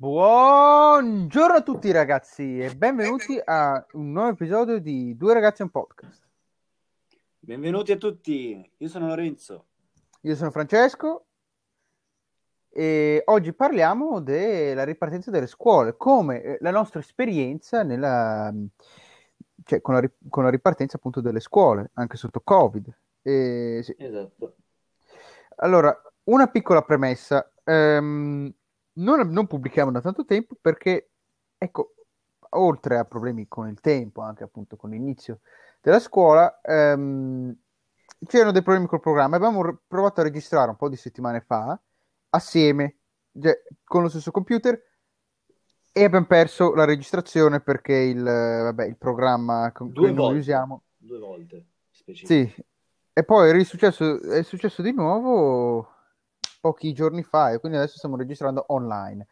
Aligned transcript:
Buongiorno 0.00 1.56
a 1.56 1.62
tutti 1.62 1.90
ragazzi 1.90 2.58
e 2.58 2.74
benvenuti 2.74 3.38
a 3.44 3.84
un 3.92 4.12
nuovo 4.12 4.30
episodio 4.30 4.80
di 4.80 5.14
Due 5.14 5.34
ragazzi 5.34 5.60
un 5.60 5.68
podcast. 5.68 6.26
Benvenuti 7.38 7.92
a 7.92 7.98
tutti, 7.98 8.72
io 8.78 8.88
sono 8.88 9.08
Lorenzo. 9.08 9.66
Io 10.22 10.34
sono 10.36 10.50
Francesco 10.50 11.26
e 12.70 13.22
oggi 13.26 13.52
parliamo 13.52 14.22
della 14.22 14.84
ripartenza 14.84 15.30
delle 15.30 15.46
scuole, 15.46 15.98
come 15.98 16.40
eh, 16.40 16.56
la 16.62 16.70
nostra 16.70 17.00
esperienza 17.00 17.82
nella, 17.82 18.50
cioè, 19.64 19.82
con, 19.82 19.92
la, 19.96 20.10
con 20.30 20.44
la 20.44 20.50
ripartenza 20.50 20.96
appunto 20.96 21.20
delle 21.20 21.40
scuole, 21.40 21.90
anche 21.92 22.16
sotto 22.16 22.40
Covid. 22.40 22.90
E, 23.20 23.80
sì. 23.84 23.94
Esatto. 23.98 24.54
Allora, 25.56 25.94
una 26.24 26.46
piccola 26.46 26.80
premessa. 26.80 27.52
Um, 27.64 28.50
non, 28.94 29.28
non, 29.28 29.46
pubblichiamo 29.46 29.90
da 29.90 30.00
tanto 30.00 30.24
tempo 30.24 30.56
perché, 30.60 31.10
ecco, 31.56 31.94
oltre 32.50 32.98
a 32.98 33.04
problemi 33.04 33.46
con 33.48 33.68
il 33.68 33.80
tempo, 33.80 34.22
anche 34.22 34.44
appunto 34.44 34.76
con 34.76 34.90
l'inizio 34.90 35.40
della 35.80 36.00
scuola, 36.00 36.60
um, 36.64 37.54
c'erano 38.26 38.52
dei 38.52 38.62
problemi 38.62 38.86
col 38.86 39.00
programma. 39.00 39.36
Abbiamo 39.36 39.80
provato 39.86 40.20
a 40.20 40.24
registrare 40.24 40.70
un 40.70 40.76
po' 40.76 40.88
di 40.88 40.96
settimane 40.96 41.40
fa, 41.40 41.78
assieme, 42.30 42.96
cioè, 43.40 43.62
con 43.84 44.02
lo 44.02 44.08
stesso 44.08 44.30
computer, 44.30 44.80
e 45.92 46.04
abbiamo 46.04 46.26
perso 46.26 46.74
la 46.74 46.84
registrazione 46.84 47.60
perché 47.60 47.94
il, 47.94 48.22
vabbè, 48.22 48.84
il 48.84 48.96
programma 48.96 49.72
con 49.72 49.92
cui 49.92 50.12
noi 50.12 50.38
usiamo... 50.38 50.82
Due 50.96 51.18
volte, 51.18 51.66
specifico. 51.90 52.32
Sì, 52.32 52.64
e 53.12 53.24
poi 53.24 53.50
è 53.50 53.64
successo, 53.64 54.20
è 54.22 54.42
successo 54.42 54.82
di 54.82 54.92
nuovo 54.92 55.99
pochi 56.60 56.92
giorni 56.92 57.22
fa 57.22 57.50
e 57.50 57.58
quindi 57.58 57.78
adesso 57.78 57.96
stiamo 57.96 58.16
registrando 58.16 58.64
online. 58.68 59.26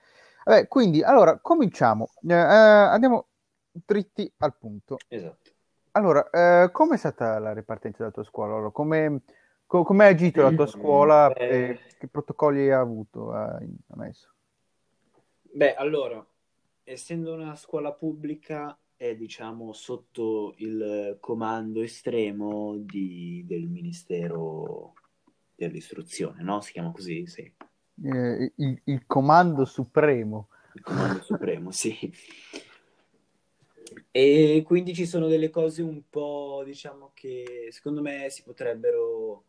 Vabbè, 0.44 0.66
quindi, 0.66 1.02
allora, 1.02 1.38
cominciamo. 1.38 2.08
Eh, 2.26 2.32
eh, 2.32 2.36
andiamo 2.36 3.26
dritti 3.70 4.32
al 4.38 4.56
punto. 4.56 4.96
Esatto. 5.08 5.50
Allora, 5.92 6.30
eh, 6.30 6.70
come 6.70 6.94
è 6.94 6.98
stata 6.98 7.38
la 7.38 7.52
ripartenza 7.52 7.98
della 7.98 8.10
tua 8.10 8.24
scuola? 8.24 8.54
Allora, 8.54 8.70
come, 8.70 9.22
co- 9.66 9.82
come 9.82 10.04
ha 10.04 10.08
agito 10.08 10.42
la 10.42 10.52
tua 10.52 10.66
scuola 10.66 11.28
Beh... 11.28 11.48
e 11.48 11.80
che 11.98 12.08
protocolli 12.08 12.70
ha 12.70 12.80
avuto, 12.80 13.32
ha 13.32 13.60
messo? 13.94 14.32
Beh, 15.42 15.74
allora, 15.74 16.24
essendo 16.84 17.34
una 17.34 17.56
scuola 17.56 17.92
pubblica, 17.92 18.78
è 18.96 19.14
diciamo 19.14 19.72
sotto 19.72 20.54
il 20.58 21.18
comando 21.20 21.82
estremo 21.82 22.76
di, 22.78 23.44
del 23.46 23.68
Ministero 23.68 24.94
dell'istruzione, 25.58 26.42
no? 26.42 26.60
Si 26.60 26.72
chiama 26.72 26.92
così, 26.92 27.26
sì. 27.26 27.52
Eh, 28.04 28.52
il, 28.54 28.80
il, 28.84 29.06
comando 29.06 29.64
supremo. 29.64 30.48
Il 30.74 30.82
comando 30.82 31.20
supremo, 31.20 31.72
sì. 31.72 32.12
E 34.12 34.62
quindi 34.64 34.94
ci 34.94 35.04
sono 35.04 35.26
delle 35.26 35.50
cose 35.50 35.82
un 35.82 36.02
po', 36.08 36.62
diciamo, 36.64 37.10
che 37.12 37.68
secondo 37.70 38.00
me 38.00 38.30
si 38.30 38.44
potrebbero 38.44 39.44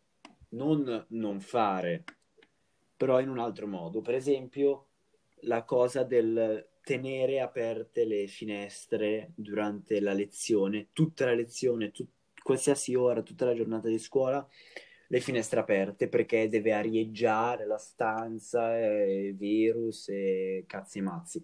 non, 0.49 1.05
non 1.09 1.39
fare, 1.39 2.03
però 2.97 3.19
in 3.19 3.29
un 3.29 3.37
altro 3.37 3.67
modo. 3.67 4.01
Per 4.01 4.15
esempio, 4.15 4.87
la 5.41 5.63
cosa 5.63 6.03
del 6.03 6.67
tenere 6.81 7.39
aperte 7.39 8.03
le 8.03 8.25
finestre 8.25 9.31
durante 9.35 9.99
la 9.99 10.13
lezione, 10.13 10.87
tutta 10.91 11.25
la 11.25 11.35
lezione, 11.35 11.91
tut- 11.91 12.09
qualsiasi 12.41 12.95
ora, 12.95 13.21
tutta 13.21 13.45
la 13.45 13.53
giornata 13.53 13.87
di 13.87 13.99
scuola, 13.99 14.47
le 15.11 15.19
finestre 15.19 15.59
aperte 15.59 16.07
perché 16.07 16.47
deve 16.49 16.71
arieggiare 16.71 17.65
la 17.65 17.77
stanza, 17.77 18.77
e 18.79 19.33
virus 19.35 20.09
e 20.09 20.63
cazzi 20.67 20.99
e 20.99 21.01
mazzi. 21.01 21.43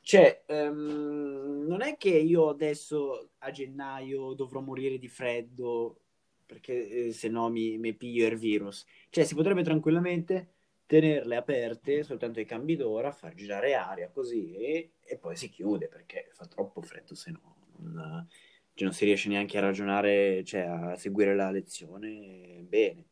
Cioè, 0.00 0.44
um, 0.48 1.64
non 1.66 1.80
è 1.80 1.96
che 1.96 2.10
io 2.10 2.50
adesso 2.50 3.30
a 3.38 3.50
gennaio 3.50 4.34
dovrò 4.34 4.60
morire 4.60 4.98
di 4.98 5.08
freddo 5.08 6.00
perché 6.44 7.06
eh, 7.06 7.12
se 7.12 7.28
no 7.28 7.48
mi, 7.48 7.78
mi 7.78 7.94
piglio 7.94 8.26
il 8.26 8.36
virus. 8.36 8.84
Cioè, 9.08 9.24
si 9.24 9.34
potrebbe 9.34 9.62
tranquillamente 9.62 10.50
tenerle 10.84 11.36
aperte 11.36 12.02
soltanto 12.02 12.38
ai 12.38 12.44
cambi 12.44 12.76
d'ora, 12.76 13.12
far 13.12 13.32
girare 13.32 13.74
aria 13.74 14.10
così 14.10 14.52
e, 14.52 14.92
e 15.00 15.16
poi 15.16 15.36
si 15.36 15.48
chiude 15.48 15.88
perché 15.88 16.28
fa 16.32 16.44
troppo 16.44 16.82
freddo 16.82 17.14
se 17.14 17.30
no 17.30 17.56
non, 17.78 18.26
cioè 18.74 18.84
non 18.86 18.92
si 18.92 19.04
riesce 19.04 19.28
neanche 19.28 19.56
a 19.58 19.60
ragionare, 19.60 20.44
cioè 20.44 20.62
a 20.62 20.96
seguire 20.96 21.34
la 21.34 21.50
lezione 21.50 22.64
bene. 22.68 23.06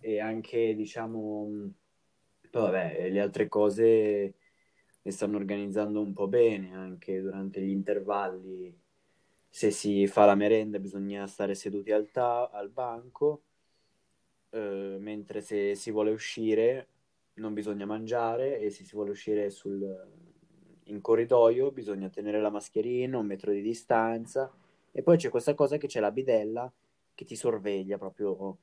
E 0.00 0.20
anche 0.20 0.74
diciamo, 0.74 1.72
poi 2.50 2.62
vabbè, 2.62 3.08
le 3.10 3.20
altre 3.20 3.48
cose 3.48 4.34
le 5.02 5.10
stanno 5.10 5.36
organizzando 5.36 6.00
un 6.00 6.12
po' 6.12 6.28
bene 6.28 6.74
anche 6.74 7.20
durante 7.20 7.60
gli 7.62 7.70
intervalli. 7.70 8.78
Se 9.48 9.70
si 9.70 10.06
fa 10.06 10.24
la 10.26 10.34
merenda 10.34 10.78
bisogna 10.78 11.26
stare 11.26 11.54
seduti 11.54 11.92
al, 11.92 12.10
ta- 12.10 12.50
al 12.50 12.70
banco 12.70 13.42
eh, 14.50 14.96
mentre 15.00 15.40
se 15.40 15.74
si 15.74 15.90
vuole 15.90 16.10
uscire 16.10 16.88
non 17.34 17.54
bisogna 17.54 17.86
mangiare 17.86 18.58
e 18.60 18.70
se 18.70 18.84
si 18.84 18.94
vuole 18.94 19.10
uscire 19.10 19.50
sul, 19.50 19.82
in 20.84 21.00
corridoio 21.00 21.72
bisogna 21.72 22.08
tenere 22.08 22.40
la 22.40 22.50
mascherina, 22.50 23.18
un 23.18 23.26
metro 23.26 23.52
di 23.52 23.62
distanza 23.62 24.52
e 24.96 25.02
poi 25.02 25.16
c'è 25.16 25.28
questa 25.28 25.54
cosa 25.54 25.76
che 25.76 25.88
c'è 25.88 25.98
la 25.98 26.12
bidella 26.12 26.72
che 27.14 27.24
ti 27.24 27.34
sorveglia 27.34 27.98
proprio. 27.98 28.58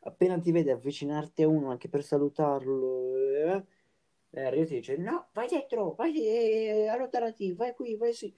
Appena 0.00 0.36
ti 0.38 0.50
vede 0.50 0.72
avvicinarti 0.72 1.44
a 1.44 1.48
uno 1.48 1.70
anche 1.70 1.88
per 1.88 2.02
salutarlo 2.02 3.16
eh, 3.16 3.64
eh 4.30 4.44
arriva 4.44 4.64
e 4.64 4.66
ti 4.66 4.74
dice 4.74 4.96
no 4.96 5.28
vai 5.32 5.46
dietro 5.48 5.94
vai 5.94 6.14
eh, 6.26 6.88
allontanati 6.88 7.52
vai 7.52 7.72
qui 7.74 7.96
vai 7.96 8.12
sì. 8.12 8.32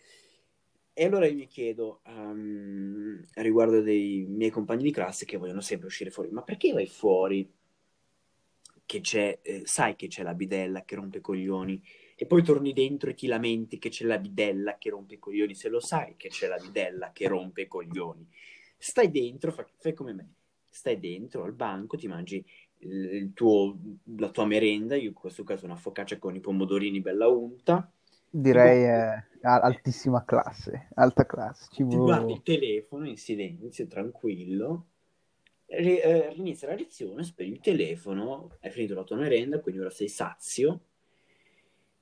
E 0.93 1.05
allora 1.05 1.27
io 1.27 1.35
mi 1.35 1.47
chiedo, 1.47 2.01
um, 2.07 3.23
riguardo 3.35 3.81
dei 3.81 4.27
miei 4.29 4.51
compagni 4.51 4.83
di 4.83 4.91
classe 4.91 5.25
che 5.25 5.37
vogliono 5.37 5.61
sempre 5.61 5.87
uscire 5.87 6.11
fuori, 6.11 6.31
ma 6.31 6.43
perché 6.43 6.73
vai 6.73 6.87
fuori? 6.87 7.49
Che 8.85 9.01
c'è, 9.01 9.39
eh, 9.43 9.63
sai 9.65 9.95
che 9.95 10.09
c'è 10.09 10.23
la 10.23 10.35
bidella 10.35 10.83
che 10.85 10.97
rompe 10.97 11.21
coglioni, 11.21 11.81
e 12.21 12.27
poi 12.27 12.43
torni 12.43 12.73
dentro 12.73 13.11
e 13.11 13.15
ti 13.15 13.27
lamenti 13.29 13.79
che 13.79 13.91
c'è 13.91 14.05
la 14.05 14.19
bidella 14.19 14.77
che 14.77 14.91
rompe 14.91 15.15
i 15.15 15.19
coglioni, 15.19 15.55
se 15.55 15.69
lo 15.69 15.79
sai 15.81 16.15
che 16.17 16.29
c'è 16.29 16.49
la 16.49 16.59
bidella 16.59 17.13
che 17.13 17.29
rompe 17.29 17.63
i 17.63 17.69
coglioni. 17.69 18.27
Stai 18.77 19.11
dentro, 19.11 19.53
fai, 19.53 19.65
fai 19.79 19.95
come 19.95 20.13
me, 20.13 20.33
stai 20.69 20.99
dentro 20.99 21.45
al 21.45 21.53
banco, 21.53 21.97
ti 21.97 22.09
mangi 22.09 22.45
il 22.81 23.33
tuo, 23.35 23.77
la 24.17 24.31
tua 24.31 24.47
merenda, 24.47 24.97
io 24.97 25.09
in 25.09 25.15
questo 25.15 25.45
caso 25.45 25.65
una 25.65 25.77
focaccia 25.77 26.19
con 26.19 26.35
i 26.35 26.41
pomodorini 26.41 27.01
bella 27.01 27.29
unta, 27.29 27.91
Direi 28.31 28.85
è 28.85 29.23
altissima 29.43 30.25
classe, 30.25 30.89
alta 30.95 31.27
classe. 31.27 31.69
Ci 31.71 31.85
Ti 31.87 31.99
guardi 31.99 32.33
il 32.33 32.43
telefono 32.43 33.07
in 33.09 33.17
silenzio, 33.17 33.87
tranquillo, 33.87 34.87
ri- 35.67 35.99
eh, 36.01 36.33
inizia 36.35 36.69
la 36.69 36.75
lezione, 36.75 37.23
spegni 37.23 37.53
il 37.53 37.61
telefono, 37.61 38.51
hai 38.61 38.71
finito 38.71 38.95
la 38.95 39.05
tua 39.05 39.17
merenda, 39.17 39.61
quindi 39.61 39.81
ora 39.81 39.91
sei 39.91 40.09
sazio. 40.09 40.81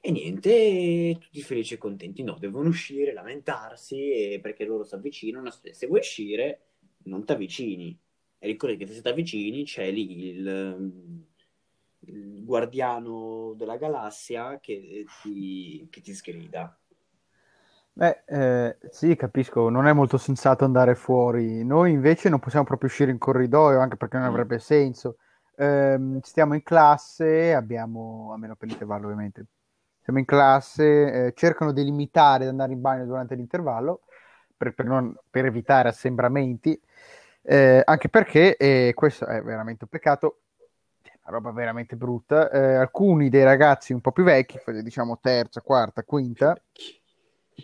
E 0.06 0.12
niente, 0.12 1.18
tutti 1.18 1.42
felici 1.42 1.74
e 1.74 1.78
contenti. 1.78 2.22
No, 2.22 2.36
devono 2.38 2.68
uscire, 2.68 3.12
lamentarsi 3.12 4.38
perché 4.40 4.64
loro 4.64 4.84
si 4.84 4.94
avvicinano. 4.94 5.50
Se 5.50 5.86
vuoi 5.88 5.98
uscire, 5.98 6.60
non 7.04 7.24
ti 7.24 7.32
avvicini. 7.32 7.98
E 8.38 8.46
ricordi 8.46 8.76
che 8.76 8.86
se 8.86 9.02
ti 9.02 9.08
avvicini 9.08 9.64
c'è 9.64 9.90
lì 9.90 10.28
il 10.28 11.24
il 12.06 12.44
guardiano 12.44 13.54
della 13.56 13.76
galassia 13.76 14.58
che 14.60 15.04
ti, 15.22 15.88
che 15.90 16.00
ti 16.00 16.14
sgrida. 16.14 16.78
Beh, 17.92 18.22
eh, 18.26 18.78
sì, 18.90 19.16
capisco, 19.16 19.70
non 19.70 19.88
è 19.88 19.92
molto 19.92 20.18
sensato 20.18 20.64
andare 20.64 20.94
fuori. 20.94 21.64
Noi 21.64 21.90
invece 21.90 22.28
non 22.28 22.38
possiamo 22.38 22.64
proprio 22.64 22.90
uscire 22.90 23.10
in 23.10 23.18
corridoio, 23.18 23.80
anche 23.80 23.96
perché 23.96 24.18
non 24.18 24.26
mm. 24.26 24.30
avrebbe 24.30 24.58
senso. 24.60 25.16
Eh, 25.56 25.98
stiamo 26.20 26.54
in 26.54 26.62
classe, 26.62 27.54
abbiamo, 27.54 28.32
a 28.34 28.38
meno 28.38 28.54
per 28.54 28.68
l'intervallo 28.68 29.06
ovviamente, 29.06 29.46
siamo 30.06 30.20
in 30.20 30.24
classe, 30.24 31.26
eh, 31.26 31.32
cercano 31.34 31.72
di 31.72 31.82
limitare 31.82 32.44
ad 32.44 32.50
andare 32.50 32.70
in 32.70 32.80
bagno 32.80 33.04
durante 33.06 33.34
l'intervallo 33.34 34.02
per, 34.56 34.72
per, 34.72 34.86
non, 34.86 35.12
per 35.28 35.46
evitare 35.46 35.88
assembramenti, 35.88 36.80
eh, 37.42 37.82
anche 37.84 38.08
perché, 38.08 38.56
e 38.56 38.92
questo 38.94 39.26
è 39.26 39.42
veramente 39.42 39.82
un 39.82 39.90
peccato, 39.90 40.42
roba 41.24 41.50
veramente 41.50 41.96
brutta. 41.96 42.48
Eh, 42.52 42.74
alcuni 42.76 43.28
dei 43.30 43.42
ragazzi 43.42 43.92
un 43.92 44.00
po' 44.00 44.12
più 44.12 44.22
vecchi, 44.22 44.60
diciamo 44.80 45.18
terza, 45.20 45.60
quarta, 45.60 46.04
quinta, 46.04 46.56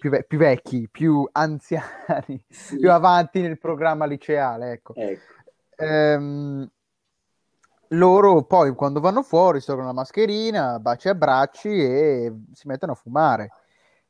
più, 0.00 0.10
ve- 0.10 0.24
più 0.24 0.38
vecchi, 0.38 0.88
più 0.90 1.24
anziani, 1.30 2.44
sì. 2.48 2.76
più 2.76 2.90
avanti 2.90 3.40
nel 3.40 3.60
programma 3.60 4.04
liceale, 4.04 4.72
ecco. 4.72 4.94
ecco. 4.96 5.32
Ehm, 5.76 6.68
loro 7.92 8.42
poi 8.44 8.74
quando 8.74 9.00
vanno 9.00 9.22
fuori 9.22 9.60
sono 9.60 9.84
la 9.84 9.92
mascherina, 9.92 10.78
baci 10.78 11.08
e 11.08 11.10
abbracci 11.10 11.68
e 11.68 12.32
si 12.52 12.66
mettono 12.68 12.92
a 12.92 12.94
fumare. 12.94 13.50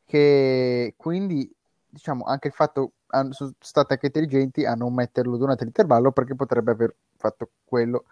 Che 0.05 0.95
quindi 0.97 1.51
diciamo 1.89 2.25
anche 2.25 2.49
il 2.49 2.55
fatto 2.55 2.93
sono 3.31 3.53
stati 3.59 3.93
anche 3.93 4.07
intelligenti 4.07 4.65
a 4.65 4.75
non 4.75 4.95
metterlo 4.95 5.37
durante 5.37 5.65
l'intervallo 5.65 6.13
perché 6.13 6.35
potrebbe 6.35 6.71
aver 6.73 6.95
fatto 7.17 7.51
quello 7.65 8.05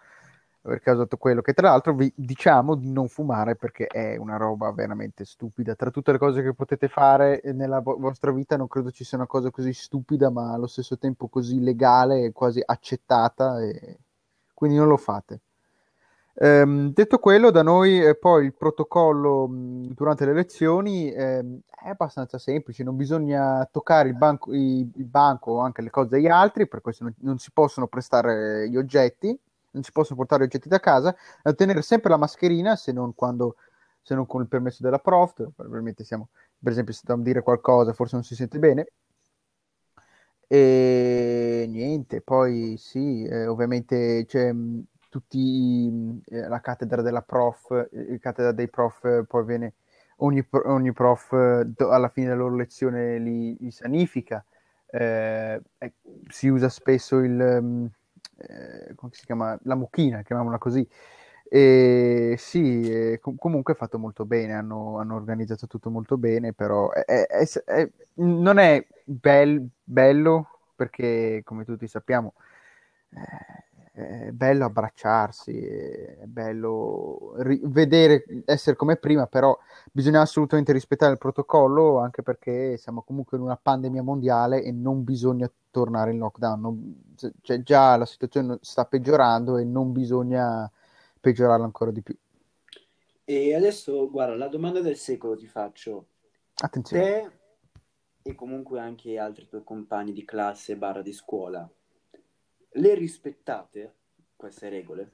aver 0.63 0.79
causato 0.79 1.17
quello, 1.17 1.41
che 1.41 1.53
tra 1.53 1.69
l'altro 1.69 1.93
vi 1.95 2.11
diciamo 2.15 2.75
di 2.75 2.91
non 2.91 3.07
fumare 3.07 3.55
perché 3.55 3.87
è 3.87 4.15
una 4.17 4.37
roba 4.37 4.71
veramente 4.71 5.25
stupida. 5.25 5.75
Tra 5.75 5.89
tutte 5.89 6.11
le 6.11 6.17
cose 6.19 6.43
che 6.43 6.53
potete 6.53 6.87
fare 6.87 7.41
nella 7.53 7.79
vo- 7.79 7.97
vostra 7.97 8.31
vita 8.31 8.57
non 8.57 8.67
credo 8.67 8.91
ci 8.91 9.03
sia 9.03 9.17
una 9.17 9.27
cosa 9.27 9.49
così 9.49 9.73
stupida, 9.73 10.29
ma 10.29 10.53
allo 10.53 10.67
stesso 10.67 10.97
tempo 10.97 11.27
così 11.29 11.59
legale 11.61 12.25
e 12.25 12.31
quasi 12.31 12.61
accettata, 12.63 13.59
e... 13.61 13.99
quindi 14.53 14.77
non 14.77 14.87
lo 14.87 14.97
fate. 14.97 15.41
Ehm, 16.35 16.93
detto 16.93 17.19
quello, 17.19 17.51
da 17.51 17.61
noi 17.61 18.01
eh, 18.01 18.15
poi 18.15 18.45
il 18.45 18.53
protocollo 18.53 19.47
mh, 19.47 19.93
durante 19.93 20.25
le 20.25 20.33
lezioni 20.33 21.11
ehm, 21.11 21.59
è 21.65 21.89
abbastanza 21.89 22.37
semplice, 22.37 22.83
non 22.83 22.95
bisogna 22.95 23.67
toccare 23.71 24.09
il 24.09 24.15
banco, 24.15 24.53
i, 24.53 24.89
il 24.95 25.05
banco 25.05 25.51
o 25.51 25.59
anche 25.59 25.81
le 25.81 25.89
cose 25.89 26.09
degli 26.09 26.27
altri, 26.27 26.67
per 26.67 26.81
questo 26.81 27.03
non, 27.03 27.13
non, 27.19 27.37
si 27.37 27.51
possono 27.51 27.87
prestare 27.87 28.69
gli 28.69 28.77
oggetti, 28.77 29.37
non 29.71 29.83
si 29.83 29.91
possono 29.91 30.17
portare 30.17 30.43
gli 30.43 30.45
oggetti 30.45 30.69
da 30.69 30.79
casa, 30.79 31.15
a 31.43 31.53
tenere 31.53 31.81
sempre 31.81 32.09
la 32.09 32.17
mascherina, 32.17 32.75
se 32.75 32.91
non, 32.93 33.13
quando, 33.13 33.55
se 34.01 34.15
non 34.15 34.25
con 34.25 34.41
il 34.41 34.47
permesso 34.47 34.83
della 34.83 34.99
prof, 34.99 35.33
probabilmente 35.55 36.03
siamo, 36.05 36.29
per 36.61 36.71
esempio, 36.71 36.93
se 36.93 37.01
dobbiamo 37.03 37.23
dire 37.23 37.41
qualcosa, 37.43 37.93
forse 37.93 38.15
non 38.15 38.23
si 38.23 38.35
sente 38.35 38.57
bene. 38.59 38.87
E 40.47 41.65
niente, 41.69 42.21
poi 42.21 42.75
sì, 42.77 43.23
eh, 43.23 43.47
ovviamente 43.47 44.25
c'è 44.27 44.51
tutti 45.11 46.21
eh, 46.29 46.47
la 46.47 46.61
cattedra 46.61 47.01
della 47.01 47.21
prof, 47.21 47.87
eh, 47.91 48.17
cattedra 48.19 48.53
dei 48.53 48.69
prof, 48.69 49.03
eh, 49.03 49.25
poi 49.27 49.43
viene 49.45 49.73
ogni, 50.17 50.47
ogni 50.65 50.93
prof 50.93 51.61
do, 51.63 51.89
alla 51.89 52.09
fine 52.09 52.27
della 52.27 52.39
loro 52.39 52.55
lezione 52.55 53.19
li, 53.19 53.55
li 53.59 53.71
sanifica. 53.71 54.43
Eh, 54.87 55.61
si 56.29 56.47
usa 56.47 56.69
spesso 56.69 57.17
il 57.19 57.59
mm, 57.61 57.85
eh, 58.37 58.95
come 58.95 59.11
si 59.13 59.25
chiama 59.25 59.57
la 59.63 59.75
mucchina, 59.75 60.21
chiamiamola 60.21 60.57
così. 60.57 60.87
E 61.53 62.35
sì, 62.37 62.89
eh, 62.89 63.19
com- 63.19 63.35
comunque 63.35 63.73
è 63.73 63.75
fatto 63.75 63.99
molto 63.99 64.25
bene, 64.25 64.53
hanno, 64.53 64.97
hanno, 64.99 65.15
organizzato 65.15 65.67
tutto 65.67 65.89
molto 65.89 66.17
bene, 66.17 66.53
però 66.53 66.91
è, 66.91 67.03
è, 67.03 67.45
è, 67.65 67.89
non 68.15 68.57
è 68.57 68.85
bel, 69.03 69.67
bello 69.83 70.59
perché, 70.75 71.41
come 71.43 71.65
tutti 71.65 71.87
sappiamo, 71.87 72.33
eh, 73.09 73.65
è 73.91 74.31
bello 74.31 74.65
abbracciarsi, 74.65 75.59
è 75.59 76.25
bello 76.25 77.33
ri- 77.39 77.59
vedere, 77.63 78.23
essere 78.45 78.77
come 78.77 78.95
prima, 78.95 79.27
però 79.27 79.57
bisogna 79.91 80.21
assolutamente 80.21 80.71
rispettare 80.71 81.11
il 81.11 81.17
protocollo 81.17 81.99
anche 81.99 82.23
perché 82.23 82.77
siamo 82.77 83.01
comunque 83.01 83.37
in 83.37 83.43
una 83.43 83.59
pandemia 83.61 84.01
mondiale 84.01 84.63
e 84.63 84.71
non 84.71 85.03
bisogna 85.03 85.51
tornare 85.69 86.11
in 86.11 86.19
lockdown. 86.19 86.61
Non, 86.61 87.13
cioè 87.41 87.61
già 87.61 87.97
la 87.97 88.05
situazione 88.05 88.57
sta 88.61 88.85
peggiorando 88.85 89.57
e 89.57 89.65
non 89.65 89.91
bisogna 89.91 90.71
peggiorarla 91.19 91.65
ancora 91.65 91.91
di 91.91 92.01
più. 92.01 92.17
E 93.25 93.55
adesso, 93.55 94.09
guarda, 94.09 94.35
la 94.35 94.47
domanda 94.47 94.81
del 94.81 94.97
secolo 94.97 95.35
ti 95.35 95.47
faccio. 95.47 96.07
Attenzione. 96.55 97.03
Te 97.03 97.31
e 98.23 98.35
comunque 98.35 98.79
anche 98.79 99.17
altri 99.17 99.47
tuoi 99.47 99.63
compagni 99.63 100.13
di 100.13 100.23
classe 100.23 100.77
barra 100.77 101.01
di 101.01 101.11
scuola 101.11 101.67
le 102.73 102.95
rispettate 102.95 103.93
queste 104.35 104.69
regole? 104.69 105.11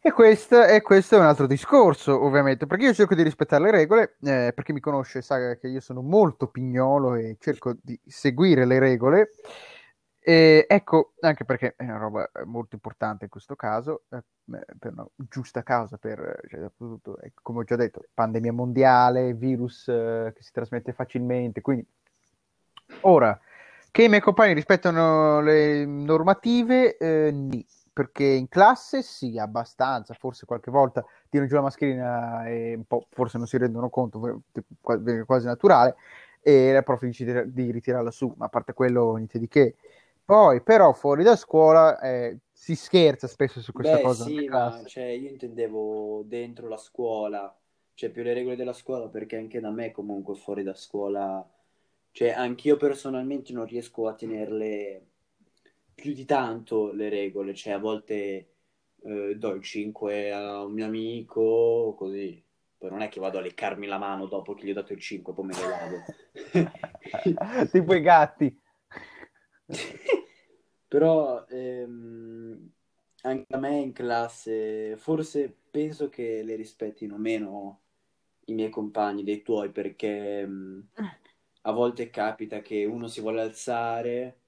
E 0.00 0.12
questo, 0.12 0.62
e 0.62 0.82
questo, 0.82 1.16
è 1.16 1.18
un 1.18 1.24
altro 1.24 1.48
discorso, 1.48 2.22
ovviamente, 2.22 2.66
perché 2.66 2.84
io 2.84 2.94
cerco 2.94 3.16
di 3.16 3.24
rispettare 3.24 3.64
le 3.64 3.70
regole, 3.72 4.16
eh, 4.22 4.52
perché 4.54 4.72
mi 4.72 4.78
conosce 4.78 5.20
sa 5.20 5.56
che 5.56 5.66
io 5.66 5.80
sono 5.80 6.00
molto 6.00 6.46
pignolo 6.46 7.16
e 7.16 7.36
cerco 7.40 7.74
di 7.82 7.98
seguire 8.06 8.64
le 8.66 8.78
regole. 8.78 9.30
E 10.20 10.64
ecco, 10.68 11.14
anche 11.20 11.44
perché 11.44 11.74
è 11.76 11.84
una 11.84 11.98
roba 11.98 12.30
molto 12.44 12.76
importante 12.76 13.24
in 13.24 13.30
questo 13.30 13.56
caso, 13.56 14.04
eh, 14.10 14.22
per 14.78 14.92
una 14.92 15.06
giusta 15.16 15.62
causa, 15.64 15.98
per, 15.98 16.40
cioè, 16.48 16.60
soprattutto, 16.60 17.18
ecco, 17.20 17.40
come 17.42 17.58
ho 17.60 17.64
già 17.64 17.76
detto, 17.76 18.04
pandemia 18.14 18.52
mondiale, 18.52 19.34
virus 19.34 19.88
eh, 19.88 20.32
che 20.34 20.42
si 20.42 20.52
trasmette 20.52 20.92
facilmente, 20.92 21.60
quindi 21.60 21.84
ora 23.00 23.36
che 23.96 24.02
i 24.02 24.08
miei 24.10 24.20
compagni 24.20 24.52
rispettano 24.52 25.40
le 25.40 25.86
normative, 25.86 26.98
eh, 26.98 27.34
sì, 27.50 27.66
perché 27.90 28.24
in 28.24 28.46
classe 28.46 29.00
sì, 29.00 29.38
abbastanza, 29.38 30.12
forse 30.12 30.44
qualche 30.44 30.70
volta 30.70 31.02
tirano 31.30 31.48
giù 31.48 31.54
la 31.54 31.62
mascherina 31.62 32.46
e 32.46 32.74
un 32.74 32.84
po' 32.84 33.06
forse 33.08 33.38
non 33.38 33.46
si 33.46 33.56
rendono 33.56 33.88
conto, 33.88 34.42
è 34.52 35.24
quasi 35.24 35.46
naturale, 35.46 35.96
e 36.42 36.74
la 36.74 36.82
prof 36.82 37.04
dice 37.04 37.50
di 37.50 37.70
ritirarla 37.70 38.10
su, 38.10 38.30
ma 38.36 38.44
a 38.44 38.48
parte 38.50 38.74
quello 38.74 39.14
niente 39.14 39.38
di 39.38 39.48
che. 39.48 39.76
Poi 40.22 40.60
però 40.60 40.92
fuori 40.92 41.22
da 41.22 41.34
scuola 41.34 41.98
eh, 41.98 42.36
si 42.52 42.76
scherza 42.76 43.26
spesso 43.26 43.62
su 43.62 43.72
questa 43.72 43.96
Beh, 43.96 44.02
cosa. 44.02 44.24
Sì, 44.24 44.46
ma 44.46 44.82
cioè, 44.84 45.04
io 45.04 45.30
intendevo 45.30 46.22
dentro 46.26 46.68
la 46.68 46.76
scuola, 46.76 47.50
cioè 47.94 48.10
più 48.10 48.22
le 48.22 48.34
regole 48.34 48.56
della 48.56 48.74
scuola, 48.74 49.08
perché 49.08 49.38
anche 49.38 49.58
da 49.58 49.70
me 49.70 49.90
comunque 49.90 50.34
fuori 50.34 50.62
da 50.62 50.74
scuola 50.74 51.42
cioè, 52.16 52.30
anch'io 52.30 52.78
personalmente 52.78 53.52
non 53.52 53.66
riesco 53.66 54.08
a 54.08 54.14
tenerle 54.14 55.06
più 55.94 56.14
di 56.14 56.24
tanto 56.24 56.90
le 56.90 57.10
regole. 57.10 57.54
Cioè, 57.54 57.74
a 57.74 57.78
volte 57.78 58.54
eh, 59.02 59.34
do 59.36 59.52
il 59.52 59.62
5 59.62 60.32
a 60.32 60.64
un 60.64 60.72
mio 60.72 60.86
amico, 60.86 61.94
così. 61.94 62.42
Poi 62.78 62.88
non 62.88 63.02
è 63.02 63.10
che 63.10 63.20
vado 63.20 63.36
a 63.36 63.42
leccarmi 63.42 63.86
la 63.86 63.98
mano 63.98 64.24
dopo 64.24 64.54
che 64.54 64.64
gli 64.64 64.70
ho 64.70 64.72
dato 64.72 64.94
il 64.94 64.98
5, 64.98 65.34
poi 65.34 65.44
me 65.44 65.52
lo 65.52 65.68
lavo. 65.68 66.02
tipo 67.70 67.94
i 67.94 68.00
gatti. 68.00 68.60
Però 70.88 71.44
ehm, 71.46 72.70
anche 73.24 73.54
a 73.54 73.58
me 73.58 73.76
in 73.76 73.92
classe, 73.92 74.96
forse 74.96 75.54
penso 75.70 76.08
che 76.08 76.42
le 76.42 76.54
rispettino 76.54 77.18
meno 77.18 77.82
i 78.46 78.54
miei 78.54 78.70
compagni 78.70 79.22
dei 79.22 79.42
tuoi 79.42 79.70
perché... 79.70 80.46
Mh, 80.46 80.88
a 81.66 81.72
volte 81.72 82.10
capita 82.10 82.60
che 82.60 82.84
uno 82.84 83.08
si 83.08 83.20
vuole 83.20 83.40
alzare, 83.40 84.38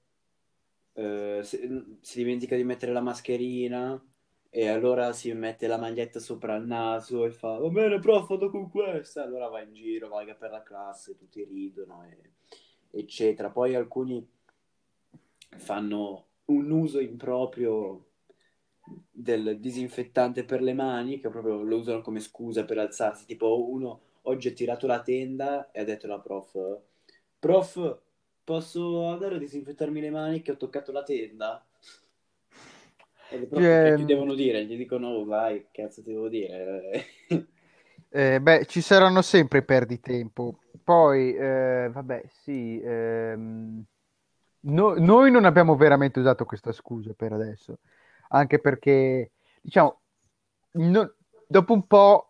eh, 0.93 1.41
si, 1.43 1.97
si, 2.01 2.17
dimentica 2.17 2.55
di 2.55 2.63
mettere 2.63 2.93
la 2.93 3.01
mascherina 3.01 4.01
e 4.49 4.67
allora 4.67 5.11
si 5.13 5.31
mette 5.33 5.67
la 5.67 5.77
maglietta 5.77 6.19
sopra 6.19 6.55
il 6.55 6.65
naso 6.65 7.25
e 7.25 7.31
fa 7.31 7.57
va 7.57 7.67
bene 7.69 7.99
prof 7.99 8.27
vado 8.27 8.49
con 8.49 8.69
questa. 8.69 9.23
Allora 9.23 9.47
va 9.49 9.61
in 9.61 9.73
giro 9.73 10.07
vaga 10.07 10.33
per 10.33 10.51
la 10.51 10.63
classe 10.63 11.17
tutti 11.17 11.43
ridono 11.43 12.05
e, 12.05 12.97
eccetera. 12.97 13.49
Poi 13.49 13.75
alcuni 13.75 14.25
fanno 15.57 16.27
un 16.45 16.71
uso 16.71 16.99
improprio 16.99 18.05
del 19.11 19.59
disinfettante 19.59 20.45
per 20.45 20.61
le 20.61 20.73
mani 20.73 21.19
che 21.19 21.29
proprio 21.29 21.61
lo 21.63 21.77
usano 21.77 22.01
come 22.01 22.21
scusa 22.21 22.63
per 22.63 22.77
alzarsi. 22.77 23.25
Tipo 23.25 23.69
uno 23.69 24.01
oggi 24.23 24.47
ha 24.47 24.53
tirato 24.53 24.87
la 24.87 25.01
tenda 25.01 25.69
e 25.71 25.81
ha 25.81 25.83
detto 25.83 26.05
alla 26.05 26.19
prof 26.19 26.87
Prof, 27.39 27.99
posso 28.43 29.07
andare 29.07 29.35
a 29.35 29.37
disinfettarmi 29.37 30.01
le 30.01 30.09
mani 30.09 30.41
che 30.41 30.51
ho 30.51 30.57
toccato 30.57 30.91
la 30.91 31.03
tenda? 31.03 31.65
E 33.29 33.39
le 33.39 33.45
prof 33.45 33.61
che 33.61 33.93
ti 33.95 34.05
devono 34.05 34.33
dire? 34.33 34.65
Gli 34.65 34.75
dicono, 34.75 35.07
oh, 35.07 35.25
vai, 35.25 35.67
che 35.71 35.83
cazzo 35.83 36.03
ti 36.03 36.11
devo 36.11 36.27
dire? 36.27 37.05
eh, 38.09 38.41
beh, 38.41 38.65
ci 38.65 38.81
saranno 38.81 39.21
sempre 39.21 39.61
perdi 39.63 40.01
tempo. 40.01 40.59
Poi, 40.83 41.33
eh, 41.33 41.89
vabbè, 41.93 42.23
sì, 42.27 42.81
ehm... 42.83 43.83
no, 44.61 44.93
noi 44.95 45.31
non 45.31 45.45
abbiamo 45.45 45.77
veramente 45.77 46.19
usato 46.19 46.43
questa 46.43 46.73
scusa 46.73 47.13
per 47.15 47.31
adesso, 47.31 47.77
anche 48.29 48.59
perché, 48.59 49.31
diciamo, 49.61 50.01
no, 50.71 51.13
dopo 51.47 51.73
un 51.73 51.87
po' 51.87 52.28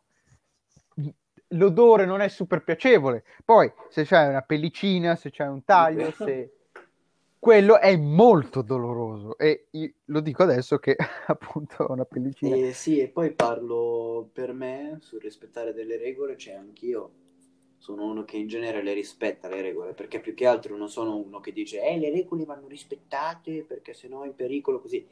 l'odore 1.50 2.06
non 2.06 2.22
è 2.22 2.28
super 2.28 2.64
piacevole. 2.64 3.24
Poi, 3.44 3.72
se 3.90 4.04
c'è 4.04 4.28
una 4.28 4.42
pellicina, 4.42 5.16
se 5.16 5.32
c'è 5.32 5.48
un 5.48 5.64
taglio, 5.64 6.12
se... 6.18 6.54
quello 7.40 7.80
è 7.80 7.96
molto 7.96 8.62
doloroso. 8.62 9.38
E 9.38 9.68
lo 10.06 10.20
dico 10.20 10.44
adesso 10.44 10.78
che 10.78 10.96
appunto 11.28 11.84
ho 11.84 11.94
una 11.94 12.06
pellicina. 12.06 12.56
Eh, 12.56 12.74
sì, 12.74 13.00
e 13.00 13.08
poi 13.08 13.32
parlo 13.32 14.30
per 14.32 14.54
me 14.54 14.98
sul 15.02 15.22
rispettare 15.22 15.74
delle 15.74 15.98
regole, 15.98 16.38
cioè 16.38 16.56
anch'io 16.56 17.12
sono 17.80 18.04
uno 18.04 18.26
che 18.26 18.36
in 18.36 18.48
genere 18.48 18.84
le 18.84 18.94
rispetta 18.94 19.48
le 19.48 19.62
regole, 19.62 19.94
perché 19.94 20.20
più 20.20 20.34
che 20.34 20.46
altro 20.46 20.76
non 20.76 20.90
sono 20.90 21.16
uno 21.16 21.40
che 21.40 21.54
dice 21.54 21.82
eh 21.82 21.98
le 21.98 22.12
regole 22.12 22.44
vanno 22.44 22.68
rispettate 22.68 23.64
perché 23.64 23.94
sennò 23.94 24.24
è 24.24 24.28
in 24.28 24.36
pericolo 24.36 24.82
così 24.82 25.08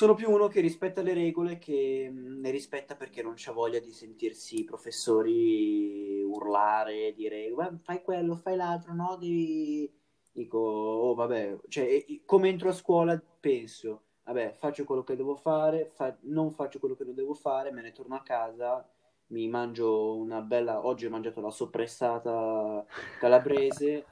sono 0.00 0.14
più 0.14 0.30
uno 0.30 0.48
che 0.48 0.62
rispetta 0.62 1.02
le 1.02 1.12
regole, 1.12 1.58
che 1.58 2.08
mm, 2.10 2.40
ne 2.40 2.50
rispetta 2.50 2.96
perché 2.96 3.22
non 3.22 3.34
c'ha 3.36 3.52
voglia 3.52 3.80
di 3.80 3.92
sentirsi 3.92 4.60
i 4.60 4.64
professori 4.64 6.22
urlare, 6.22 7.12
dire 7.12 7.52
fai 7.82 8.00
quello, 8.00 8.34
fai 8.34 8.56
l'altro, 8.56 8.94
no, 8.94 9.16
devi... 9.20 9.92
Dico, 10.32 10.58
oh 10.58 11.14
vabbè, 11.14 11.58
cioè, 11.68 12.02
come 12.24 12.48
entro 12.48 12.70
a 12.70 12.72
scuola 12.72 13.22
penso, 13.40 14.04
vabbè, 14.24 14.54
faccio 14.54 14.84
quello 14.84 15.02
che 15.02 15.16
devo 15.16 15.34
fare, 15.36 15.90
fa... 15.90 16.16
non 16.22 16.50
faccio 16.50 16.78
quello 16.78 16.94
che 16.94 17.04
non 17.04 17.14
devo 17.14 17.34
fare, 17.34 17.70
me 17.70 17.82
ne 17.82 17.92
torno 17.92 18.14
a 18.14 18.22
casa, 18.22 18.88
mi 19.28 19.48
mangio 19.48 20.16
una 20.16 20.40
bella... 20.40 20.86
Oggi 20.86 21.04
ho 21.04 21.10
mangiato 21.10 21.42
la 21.42 21.50
soppressata 21.50 22.86
calabrese, 23.18 24.06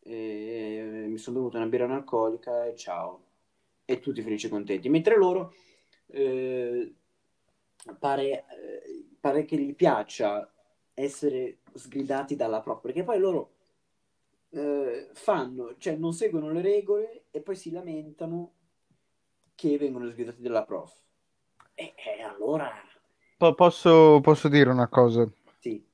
e 0.00 1.06
mi 1.08 1.18
sono 1.18 1.38
bevuto 1.38 1.56
una 1.56 1.66
birra 1.66 1.86
analcolica 1.86 2.66
e 2.66 2.76
ciao 2.76 3.23
e 3.84 4.00
tutti 4.00 4.22
felici 4.22 4.46
e 4.46 4.50
contenti, 4.50 4.88
mentre 4.88 5.16
loro 5.16 5.54
eh, 6.06 6.94
pare, 7.98 8.28
eh, 8.30 9.06
pare 9.20 9.44
che 9.44 9.56
gli 9.56 9.74
piaccia 9.74 10.50
essere 10.94 11.58
sgridati 11.74 12.36
dalla 12.36 12.60
prof, 12.60 12.80
perché 12.80 13.02
poi 13.02 13.18
loro 13.18 13.52
eh, 14.50 15.08
fanno, 15.12 15.76
cioè 15.78 15.96
non 15.96 16.12
seguono 16.12 16.50
le 16.50 16.62
regole 16.62 17.24
e 17.30 17.40
poi 17.40 17.56
si 17.56 17.70
lamentano 17.70 18.52
che 19.54 19.78
vengono 19.78 20.08
sgridati 20.10 20.40
dalla 20.40 20.64
prof. 20.64 20.92
E, 21.74 21.94
e 21.96 22.22
allora... 22.22 22.70
Po- 23.36 23.54
posso, 23.54 24.20
posso 24.22 24.48
dire 24.48 24.70
una 24.70 24.88
cosa? 24.88 25.28
Sì. 25.58 25.84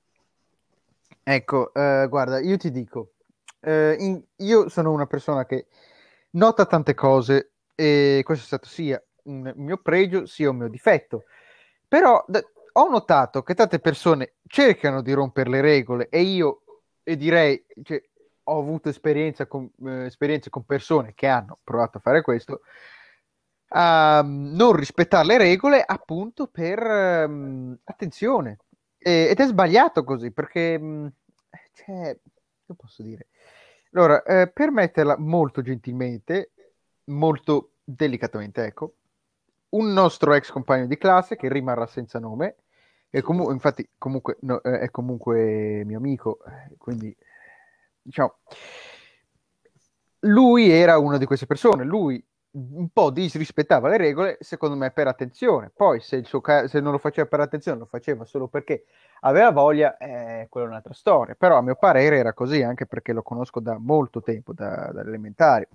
Ecco, 1.22 1.72
eh, 1.72 2.06
guarda, 2.08 2.40
io 2.40 2.56
ti 2.56 2.70
dico, 2.70 3.12
eh, 3.60 3.96
in- 3.98 4.22
io 4.36 4.68
sono 4.68 4.92
una 4.92 5.06
persona 5.06 5.46
che 5.46 5.66
nota 6.30 6.66
tante 6.66 6.94
cose 6.94 7.52
e 7.80 8.20
questo 8.24 8.44
è 8.44 8.46
stato 8.46 8.68
sia 8.68 9.02
un 9.24 9.52
mio 9.56 9.78
pregio 9.78 10.26
sia 10.26 10.50
un 10.50 10.56
mio 10.56 10.68
difetto. 10.68 11.24
Però 11.88 12.22
d- 12.28 12.44
ho 12.72 12.88
notato 12.88 13.42
che 13.42 13.54
tante 13.54 13.78
persone 13.78 14.34
cercano 14.46 15.00
di 15.02 15.12
rompere 15.12 15.48
le 15.48 15.60
regole 15.60 16.08
e 16.10 16.20
io 16.20 16.62
e 17.02 17.16
direi, 17.16 17.64
cioè, 17.82 18.00
ho 18.44 18.58
avuto 18.58 18.90
esperienza 18.90 19.46
con, 19.46 19.68
eh, 19.86 20.04
esperienze 20.04 20.50
con 20.50 20.64
persone 20.64 21.14
che 21.14 21.26
hanno 21.26 21.58
provato 21.64 21.98
a 21.98 22.00
fare 22.00 22.20
questo, 22.22 22.60
a 23.68 24.22
mm, 24.22 24.54
non 24.54 24.72
rispettare 24.74 25.26
le 25.26 25.38
regole 25.38 25.82
appunto 25.84 26.48
per 26.48 26.80
um, 26.82 27.76
attenzione. 27.84 28.58
E, 28.98 29.28
ed 29.30 29.40
è 29.40 29.46
sbagliato 29.46 30.04
così 30.04 30.30
perché, 30.32 30.76
um, 30.78 31.10
cioè, 31.72 32.16
che 32.66 32.74
posso 32.74 33.02
dire? 33.02 33.28
Allora, 33.92 34.22
eh, 34.22 34.50
per 34.52 34.70
metterla 34.70 35.16
molto 35.18 35.62
gentilmente, 35.62 36.52
molto 37.10 37.72
delicatamente, 37.84 38.64
ecco, 38.64 38.94
un 39.70 39.92
nostro 39.92 40.34
ex 40.34 40.50
compagno 40.50 40.86
di 40.86 40.96
classe 40.96 41.36
che 41.36 41.48
rimarrà 41.48 41.86
senza 41.86 42.18
nome, 42.18 42.56
e 43.10 43.22
comu- 43.22 43.50
infatti 43.50 43.88
comunque 43.98 44.38
no, 44.42 44.62
eh, 44.62 44.80
è 44.80 44.90
comunque 44.90 45.82
mio 45.84 45.98
amico, 45.98 46.38
eh, 46.44 46.76
quindi 46.78 47.14
diciamo, 48.02 48.36
lui 50.20 50.70
era 50.70 50.98
una 50.98 51.18
di 51.18 51.24
queste 51.26 51.46
persone, 51.46 51.84
lui 51.84 52.24
un 52.52 52.88
po' 52.88 53.10
disrispettava 53.10 53.88
le 53.88 53.96
regole, 53.96 54.36
secondo 54.40 54.74
me 54.76 54.90
per 54.90 55.06
attenzione, 55.06 55.70
poi 55.74 56.00
se, 56.00 56.24
ca- 56.40 56.66
se 56.66 56.80
non 56.80 56.92
lo 56.92 56.98
faceva 56.98 57.28
per 57.28 57.40
attenzione, 57.40 57.78
lo 57.78 57.86
faceva 57.86 58.24
solo 58.24 58.48
perché 58.48 58.86
aveva 59.20 59.50
voglia, 59.50 59.96
eh, 59.98 60.46
quella 60.48 60.66
è 60.66 60.70
un'altra 60.70 60.92
storia, 60.92 61.34
però 61.36 61.58
a 61.58 61.62
mio 61.62 61.76
parere 61.76 62.16
era 62.18 62.32
così, 62.32 62.62
anche 62.62 62.86
perché 62.86 63.12
lo 63.12 63.22
conosco 63.22 63.60
da 63.60 63.78
molto 63.78 64.20
tempo, 64.20 64.52
da, 64.52 64.90
da 64.92 65.00
elementari, 65.00 65.66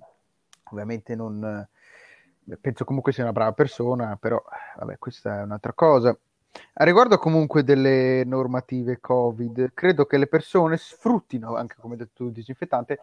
ovviamente 0.72 1.16
non 1.16 1.68
penso 2.62 2.86
comunque 2.86 3.12
sia 3.12 3.24
una 3.24 3.32
brava 3.32 3.54
persona, 3.54 4.18
però 4.18 4.42
vabbè, 4.78 4.98
questa 5.00 5.40
è 5.40 5.44
un'altra 5.44 5.74
cosa. 5.74 6.18
A 6.74 6.84
riguardo 6.84 7.18
comunque 7.18 7.64
delle 7.64 8.24
normative 8.24 9.00
Covid, 9.00 9.72
credo 9.74 10.06
che 10.06 10.18
le 10.18 10.28
persone 10.28 10.78
sfruttino, 10.78 11.56
anche 11.56 11.76
come 11.80 11.96
detto 11.96 12.12
tu, 12.14 12.26
il 12.28 12.32
disinfettante, 12.32 13.00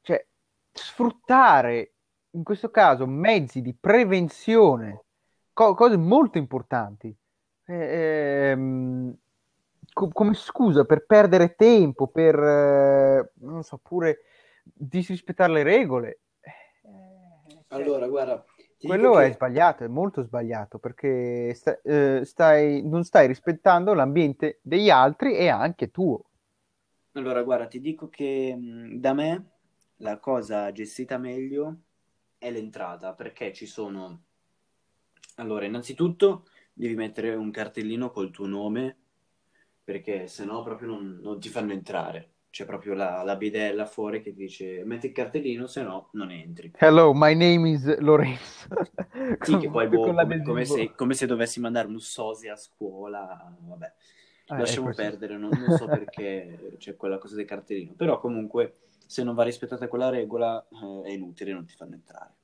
cioè 0.00 0.24
sfruttare 0.72 1.92
in 2.30 2.42
questo 2.42 2.70
caso 2.70 3.06
mezzi 3.06 3.60
di 3.60 3.74
prevenzione, 3.74 5.04
co- 5.52 5.74
cose 5.74 5.96
molto 5.96 6.38
importanti, 6.38 7.14
eh, 7.66 8.50
ehm, 8.50 9.14
co- 9.92 10.08
come 10.08 10.34
scusa 10.34 10.84
per 10.84 11.04
perdere 11.06 11.54
tempo, 11.54 12.06
per, 12.08 12.38
eh, 12.38 13.32
non 13.40 13.62
so, 13.62 13.78
pure 13.82 14.20
disrispettare 14.62 15.52
le 15.52 15.62
regole. 15.62 16.18
Allora, 17.74 18.06
guarda, 18.06 18.44
quello 18.80 19.14
che... 19.14 19.26
è 19.26 19.32
sbagliato, 19.32 19.84
è 19.84 19.88
molto 19.88 20.22
sbagliato 20.22 20.78
perché 20.78 21.52
sta, 21.54 21.80
eh, 21.82 22.22
stai, 22.24 22.86
non 22.86 23.02
stai 23.02 23.26
rispettando 23.26 23.94
l'ambiente 23.94 24.60
degli 24.62 24.90
altri 24.90 25.36
e 25.36 25.48
anche 25.48 25.90
tuo. 25.90 26.24
Allora, 27.12 27.42
guarda, 27.42 27.66
ti 27.66 27.80
dico 27.80 28.08
che 28.08 28.54
mh, 28.54 28.98
da 28.98 29.12
me 29.12 29.50
la 29.98 30.18
cosa 30.18 30.70
gestita 30.72 31.18
meglio 31.18 31.78
è 32.38 32.50
l'entrata 32.50 33.12
perché 33.14 33.52
ci 33.52 33.66
sono. 33.66 34.22
Allora, 35.36 35.64
innanzitutto 35.64 36.44
devi 36.72 36.94
mettere 36.94 37.34
un 37.34 37.50
cartellino 37.50 38.10
col 38.10 38.30
tuo 38.30 38.46
nome 38.46 38.96
perché 39.82 40.26
sennò 40.28 40.62
proprio 40.62 40.88
non, 40.88 41.18
non 41.20 41.40
ti 41.40 41.48
fanno 41.48 41.72
entrare 41.72 42.33
c'è 42.54 42.64
proprio 42.66 42.94
la, 42.94 43.24
la, 43.24 43.34
bidella 43.34 43.84
fuori 43.84 44.22
che 44.22 44.32
dice 44.32 44.84
metti 44.84 45.06
il 45.06 45.12
cartellino, 45.12 45.66
se 45.66 45.82
no 45.82 46.10
non 46.12 46.30
entri. 46.30 46.70
Hello, 46.78 47.12
my 47.12 47.34
name 47.34 47.70
is 47.70 47.98
Lorenzo. 47.98 48.68
sì, 49.42 49.56
che 49.56 49.68
poi 49.68 49.88
boh, 49.88 50.02
come, 50.02 50.40
come, 50.40 50.64
se, 50.64 50.94
come, 50.94 51.14
se, 51.14 51.26
dovessi 51.26 51.58
mandare 51.58 51.88
un 51.88 51.98
sosia 51.98 52.52
a 52.52 52.56
scuola, 52.56 53.52
vabbè. 53.58 53.92
Ah, 54.46 54.58
Lasciamo 54.58 54.94
perdere, 54.94 55.36
non, 55.36 55.50
non, 55.50 55.76
so 55.76 55.86
perché 55.86 56.76
c'è 56.78 56.94
quella 56.94 57.18
cosa 57.18 57.34
del 57.34 57.44
cartellino, 57.44 57.94
però 57.94 58.20
comunque 58.20 58.76
se 59.04 59.24
non 59.24 59.34
va 59.34 59.42
rispettata 59.42 59.88
quella 59.88 60.08
regola 60.08 60.64
eh, 60.70 61.08
è 61.08 61.10
inutile, 61.10 61.52
non 61.52 61.64
ti 61.66 61.74
fanno 61.74 61.94
entrare. 61.94 62.34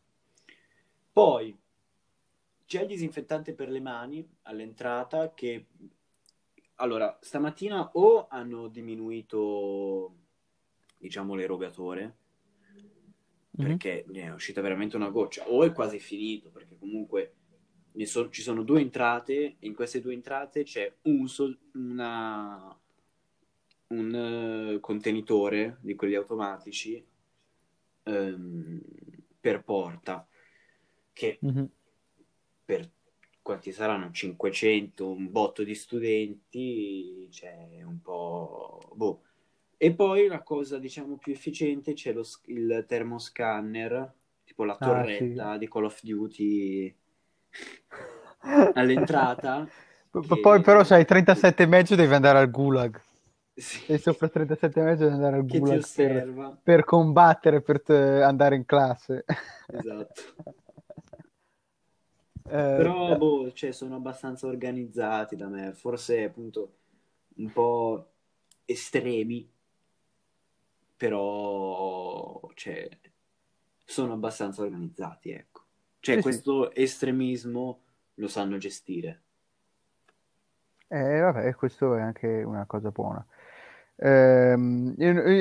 Poi 1.12 1.56
c'è 2.66 2.80
il 2.80 2.88
disinfettante 2.88 3.54
per 3.54 3.68
le 3.68 3.80
mani 3.80 4.28
all'entrata 4.42 5.32
che 5.34 5.66
allora, 6.80 7.18
stamattina 7.20 7.90
o 7.92 8.26
hanno 8.28 8.68
diminuito, 8.68 10.14
diciamo, 10.98 11.34
l'erogatore, 11.34 12.02
mm-hmm. 13.60 13.68
perché 13.68 14.04
ne 14.08 14.22
è 14.22 14.32
uscita 14.32 14.60
veramente 14.60 14.96
una 14.96 15.10
goccia, 15.10 15.48
o 15.48 15.62
è 15.64 15.72
quasi 15.72 15.98
finito, 15.98 16.50
perché 16.50 16.76
comunque 16.78 17.34
so, 18.04 18.30
ci 18.30 18.42
sono 18.42 18.62
due 18.62 18.80
entrate, 18.80 19.56
e 19.58 19.66
in 19.66 19.74
queste 19.74 20.00
due 20.00 20.14
entrate 20.14 20.62
c'è 20.62 20.92
un, 21.02 21.28
sol, 21.28 21.56
una, 21.74 22.78
un 23.88 24.74
uh, 24.74 24.80
contenitore 24.80 25.76
di 25.80 25.94
quelli 25.94 26.14
automatici 26.14 27.04
um, 28.04 28.80
per 29.38 29.62
porta, 29.62 30.26
che 31.12 31.38
mm-hmm. 31.44 31.64
per 32.64 32.90
quanti 33.50 33.72
saranno? 33.72 34.12
500, 34.12 35.10
un 35.10 35.28
botto 35.28 35.64
di 35.64 35.74
studenti, 35.74 37.28
c'è 37.32 37.82
un 37.84 38.00
po'... 38.00 38.80
Boh. 38.94 39.22
E 39.76 39.92
poi 39.92 40.28
la 40.28 40.42
cosa, 40.42 40.78
diciamo, 40.78 41.16
più 41.16 41.32
efficiente 41.32 41.94
c'è 41.94 42.12
lo, 42.12 42.22
il 42.44 42.84
termoscanner, 42.86 44.12
tipo 44.44 44.64
la 44.64 44.76
torretta 44.76 45.48
ah, 45.48 45.52
sì. 45.54 45.58
di 45.58 45.68
Call 45.68 45.84
of 45.84 46.00
Duty 46.02 46.96
all'entrata. 48.74 49.66
Che... 49.66 50.40
Poi 50.40 50.60
però 50.60 50.84
sai, 50.84 51.04
37 51.04 51.66
mezzo 51.66 51.96
devi 51.96 52.14
andare 52.14 52.38
al 52.38 52.50
gulag. 52.50 53.00
Sì. 53.54 53.92
E 53.92 53.98
sopra 53.98 54.28
37 54.28 54.80
mezzo 54.82 55.04
devi 55.04 55.14
andare 55.14 55.36
al 55.36 55.46
gulag 55.46 55.84
per, 55.92 56.58
per, 56.62 56.84
combattere, 56.84 57.62
per 57.62 57.82
andare 58.22 58.54
in 58.54 58.64
classe. 58.64 59.24
Esatto. 59.66 60.22
Eh, 62.50 62.74
Però 62.76 63.16
boh, 63.16 63.52
cioè, 63.52 63.72
sono 63.72 63.96
abbastanza 63.96 64.46
organizzati 64.46 65.36
da 65.36 65.46
me, 65.46 65.72
forse 65.72 66.24
appunto 66.24 66.76
un 67.36 67.52
po' 67.52 68.10
estremi, 68.64 69.48
però 70.96 72.50
cioè, 72.54 72.88
sono 73.84 74.12
abbastanza 74.14 74.62
organizzati, 74.62 75.30
ecco. 75.30 75.62
Cioè, 76.00 76.16
sì, 76.16 76.22
questo 76.22 76.72
sì. 76.72 76.82
estremismo 76.82 77.80
lo 78.14 78.28
sanno 78.28 78.58
gestire. 78.58 79.22
Eh, 80.88 81.20
vabbè, 81.20 81.54
questo 81.54 81.94
è 81.94 82.00
anche 82.00 82.26
una 82.42 82.66
cosa 82.66 82.90
buona. 82.90 83.24
Ehm, 83.96 84.94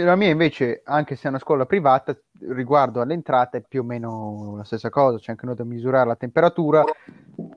la 0.03 0.15
mia 0.15 0.29
invece, 0.29 0.81
anche 0.83 1.15
se 1.15 1.25
è 1.25 1.29
una 1.29 1.39
scuola 1.39 1.65
privata, 1.65 2.15
riguardo 2.39 3.01
all'entrata 3.01 3.57
è 3.57 3.61
più 3.61 3.81
o 3.81 3.83
meno 3.83 4.55
la 4.57 4.63
stessa 4.63 4.89
cosa, 4.89 5.17
c'è 5.17 5.31
anche 5.31 5.45
noi 5.45 5.55
da 5.55 5.63
misurare 5.63 6.07
la 6.07 6.15
temperatura, 6.15 6.83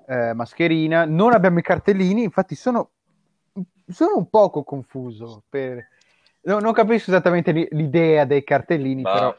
eh, 0.06 0.32
mascherina, 0.34 1.04
non 1.04 1.32
abbiamo 1.32 1.58
i 1.58 1.62
cartellini, 1.62 2.22
infatti 2.22 2.54
sono, 2.54 2.90
sono 3.86 4.16
un 4.16 4.28
poco 4.28 4.64
confuso, 4.64 5.44
per... 5.48 5.86
no, 6.42 6.58
non 6.58 6.72
capisco 6.72 7.10
esattamente 7.10 7.52
l'idea 7.52 8.24
dei 8.24 8.44
cartellini, 8.44 9.02
Ma... 9.02 9.12
però 9.12 9.36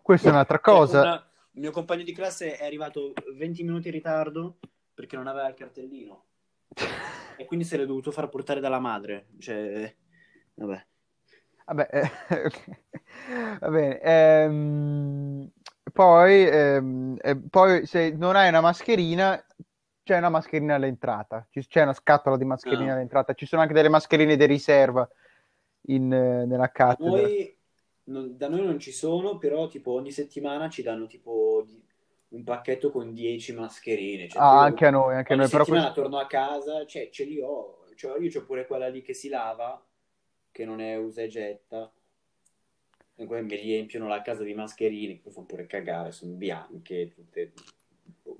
questa 0.00 0.28
è 0.28 0.32
un'altra 0.32 0.60
cosa. 0.60 1.00
Una... 1.00 1.26
Il 1.54 1.60
mio 1.60 1.70
compagno 1.70 2.02
di 2.02 2.12
classe 2.12 2.56
è 2.56 2.64
arrivato 2.64 3.12
20 3.36 3.62
minuti 3.62 3.88
in 3.88 3.94
ritardo 3.94 4.58
perché 4.94 5.16
non 5.16 5.26
aveva 5.26 5.48
il 5.48 5.54
cartellino 5.54 6.24
e 7.36 7.44
quindi 7.44 7.66
se 7.66 7.76
l'è 7.76 7.84
dovuto 7.84 8.10
far 8.10 8.28
portare 8.28 8.60
dalla 8.60 8.78
madre. 8.78 9.26
Cioè, 9.38 9.94
vabbè. 10.54 10.86
Vabbè, 11.66 11.88
eh, 11.90 12.10
va 13.60 13.68
bene. 13.68 14.00
Ehm, 14.00 15.50
poi, 15.92 16.46
ehm, 16.46 17.18
eh, 17.20 17.36
poi, 17.36 17.86
se 17.86 18.10
non 18.10 18.36
hai 18.36 18.48
una 18.48 18.60
mascherina, 18.60 19.42
c'è 20.02 20.18
una 20.18 20.30
mascherina 20.30 20.74
all'entrata. 20.74 21.46
C'è 21.50 21.82
una 21.82 21.92
scatola 21.92 22.36
di 22.36 22.44
mascherine 22.44 22.86
no. 22.86 22.92
all'entrata. 22.94 23.34
Ci 23.34 23.46
sono 23.46 23.62
anche 23.62 23.74
delle 23.74 23.88
mascherine 23.88 24.36
di 24.36 24.46
riserva 24.46 25.08
in, 25.86 26.12
eh, 26.12 26.46
nella 26.46 26.70
cattedra. 26.70 27.22
Noi, 27.22 27.56
non, 28.04 28.36
da 28.36 28.48
noi 28.48 28.64
non 28.64 28.78
ci 28.78 28.92
sono, 28.92 29.38
però 29.38 29.68
tipo 29.68 29.92
ogni 29.92 30.10
settimana 30.10 30.68
ci 30.68 30.82
danno 30.82 31.06
tipo 31.06 31.64
un 32.28 32.44
pacchetto 32.44 32.90
con 32.90 33.12
10 33.12 33.52
mascherine. 33.54 34.28
Cioè, 34.28 34.42
ah, 34.42 34.62
anche 34.62 34.86
a 34.86 34.90
noi, 34.90 35.14
anche 35.14 35.34
a 35.34 35.36
noi. 35.36 35.48
Però 35.48 35.64
settimana 35.64 35.92
questo... 35.92 36.02
torno 36.02 36.18
a 36.18 36.26
casa, 36.26 36.84
cioè, 36.86 37.10
ce 37.10 37.24
li 37.24 37.40
ho. 37.40 37.84
Cioè, 37.94 38.18
io 38.18 38.40
ho 38.40 38.44
pure 38.44 38.66
quella 38.66 38.88
lì 38.88 39.02
che 39.02 39.14
si 39.14 39.28
lava, 39.28 39.80
che 40.52 40.64
non 40.64 40.80
è 40.80 40.96
usa 40.96 41.22
e 41.22 41.28
getta. 41.28 41.90
E 43.14 43.26
poi 43.26 43.42
mi 43.42 43.56
riempiono 43.56 44.06
la 44.06 44.22
casa 44.22 44.44
di 44.44 44.54
mascherine, 44.54 45.20
che 45.20 45.30
fanno 45.30 45.46
pure 45.46 45.66
cagare, 45.66 46.12
sono 46.12 46.32
bianche, 46.32 47.08
tutte... 47.08 47.52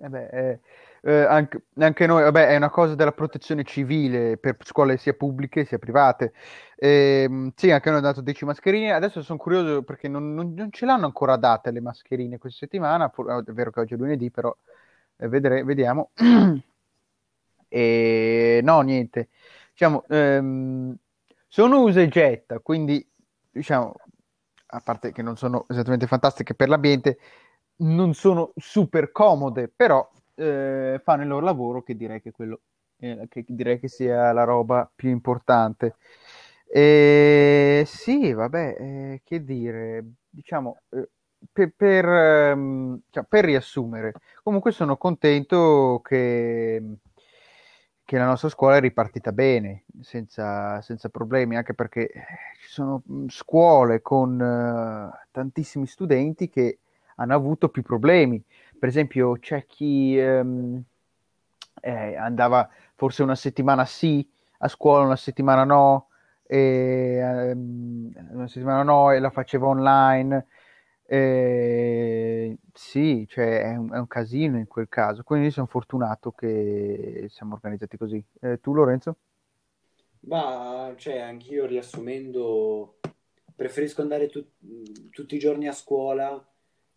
Eh 0.01 0.09
beh, 0.09 0.29
eh, 0.29 0.61
eh, 1.03 1.25
anche, 1.25 1.65
anche, 1.79 2.07
noi, 2.07 2.23
vabbè, 2.23 2.49
è 2.49 2.57
una 2.57 2.71
cosa 2.71 2.95
della 2.95 3.13
protezione 3.13 3.65
civile 3.65 4.37
per 4.37 4.57
scuole 4.63 4.97
sia 4.97 5.13
pubbliche 5.15 5.65
sia 5.65 5.79
private. 5.79 6.33
Eh, 6.77 7.53
sì, 7.57 7.71
anche 7.71 7.89
noi 7.91 7.99
abbiamo 7.99 8.01
dato 8.01 8.21
10 8.21 8.45
mascherine. 8.45 8.93
Adesso 8.93 9.23
sono 9.23 9.39
curioso 9.39 9.83
perché 9.83 10.09
non, 10.09 10.35
non, 10.35 10.55
non, 10.55 10.71
ce 10.73 10.87
l'hanno 10.87 11.07
ancora 11.07 11.37
date 11.37 11.71
le 11.71 11.81
mascherine 11.81 12.39
questa 12.39 12.61
settimana. 12.61 13.11
È 13.11 13.53
vero 13.53 13.71
che 13.71 13.81
oggi 13.81 13.95
è 13.95 13.97
lunedì, 13.97 14.31
però 14.31 14.57
eh, 15.17 15.29
vedere, 15.29 15.65
vediamo. 15.65 16.11
e 17.69 18.61
no, 18.63 18.81
niente. 18.81 19.29
Diciamo, 19.71 20.05
ehm, 20.09 20.97
sono 21.53 21.83
usa 21.83 22.01
e 22.01 22.09
getta, 22.09 22.61
quindi 22.61 23.07
diciamo, 23.51 23.95
a 24.69 24.81
parte 24.81 25.13
che 25.13 25.21
non 25.21 25.37
sono 25.37 25.67
esattamente 25.69 26.07
fantastiche 26.07 26.55
per 26.55 26.71
l'ambiente, 26.71 27.19
non 27.81 28.15
sono 28.15 28.53
super 28.57 29.13
comode, 29.13 29.69
però 29.69 30.11
eh, 30.35 30.99
fanno 31.05 31.23
il 31.23 31.29
loro 31.29 31.45
lavoro, 31.45 31.83
che 31.83 31.95
direi 31.95 32.23
che, 32.23 32.31
quello, 32.31 32.61
eh, 32.97 33.27
che 33.29 33.45
direi 33.47 33.79
che 33.79 33.89
sia 33.89 34.33
la 34.33 34.45
roba 34.45 34.91
più 34.95 35.11
importante. 35.11 35.97
E 36.67 37.83
sì, 37.87 38.33
vabbè, 38.33 38.77
eh, 38.79 39.21
che 39.23 39.45
dire, 39.45 40.07
diciamo, 40.31 40.79
eh, 40.89 41.11
per, 41.53 41.75
per, 41.77 42.07
ehm, 42.07 43.01
cioè, 43.11 43.25
per, 43.29 43.45
riassumere, 43.45 44.15
comunque 44.43 44.73
sono 44.73 44.97
contento 44.97 46.01
che, 46.03 46.83
che, 48.13 48.19
la 48.19 48.27
nostra 48.27 48.51
scuola 48.51 48.77
è 48.77 48.81
ripartita 48.81 49.33
bene, 49.33 49.85
senza, 50.03 50.83
senza 50.83 51.09
problemi, 51.09 51.57
anche 51.57 51.73
perché 51.73 52.11
ci 52.61 52.69
sono 52.69 53.03
mm, 53.11 53.29
scuole 53.29 54.03
con 54.03 54.39
uh, 54.39 55.29
tantissimi 55.31 55.87
studenti 55.87 56.51
che 56.51 56.81
hanno 57.17 57.35
avuto 57.35 57.71
più 57.71 57.83
problemi. 57.83 58.43
Per 58.79 58.87
esempio, 58.87 59.39
c'è 59.39 59.65
chi 59.65 60.19
ehm, 60.19 60.83
eh, 61.81 62.17
andava 62.17 62.69
forse 62.95 63.23
una 63.23 63.35
settimana 63.35 63.87
sì 63.87 64.29
a 64.59 64.69
scuola, 64.69 65.07
una 65.07 65.17
settimana 65.17 65.65
no, 65.65 66.09
e, 66.47 67.17
ehm, 67.17 68.13
una 68.33 68.47
settimana 68.47 68.83
no 68.83 69.11
e 69.11 69.21
la 69.21 69.31
faceva 69.31 69.69
online. 69.69 70.47
Eh, 71.13 72.57
sì, 72.73 73.27
cioè 73.29 73.61
è 73.65 73.77
un, 73.77 73.93
è 73.93 73.99
un, 73.99 74.07
casino 74.07 74.57
in 74.57 74.67
quel 74.67 74.89
caso, 74.89 75.23
quindi 75.23 75.51
sono 75.51 75.67
fortunato 75.67 76.33
che 76.33 77.27
siamo 77.29 77.53
organizzati 77.53 77.99
così. 77.99 78.25
Eh, 78.41 78.61
tu 78.61 78.73
Lorenzo? 78.73 79.19
Ma, 80.21 80.95
cioè, 80.97 81.19
anch'io 81.19 81.67
riassumendo, 81.67 82.99
preferisco 83.55 84.01
andare 84.01 84.29
tu- 84.31 84.53
tutti 85.11 85.35
i 85.35 85.39
giorni 85.39 85.69
a 85.69 85.73
scuola 85.73 86.43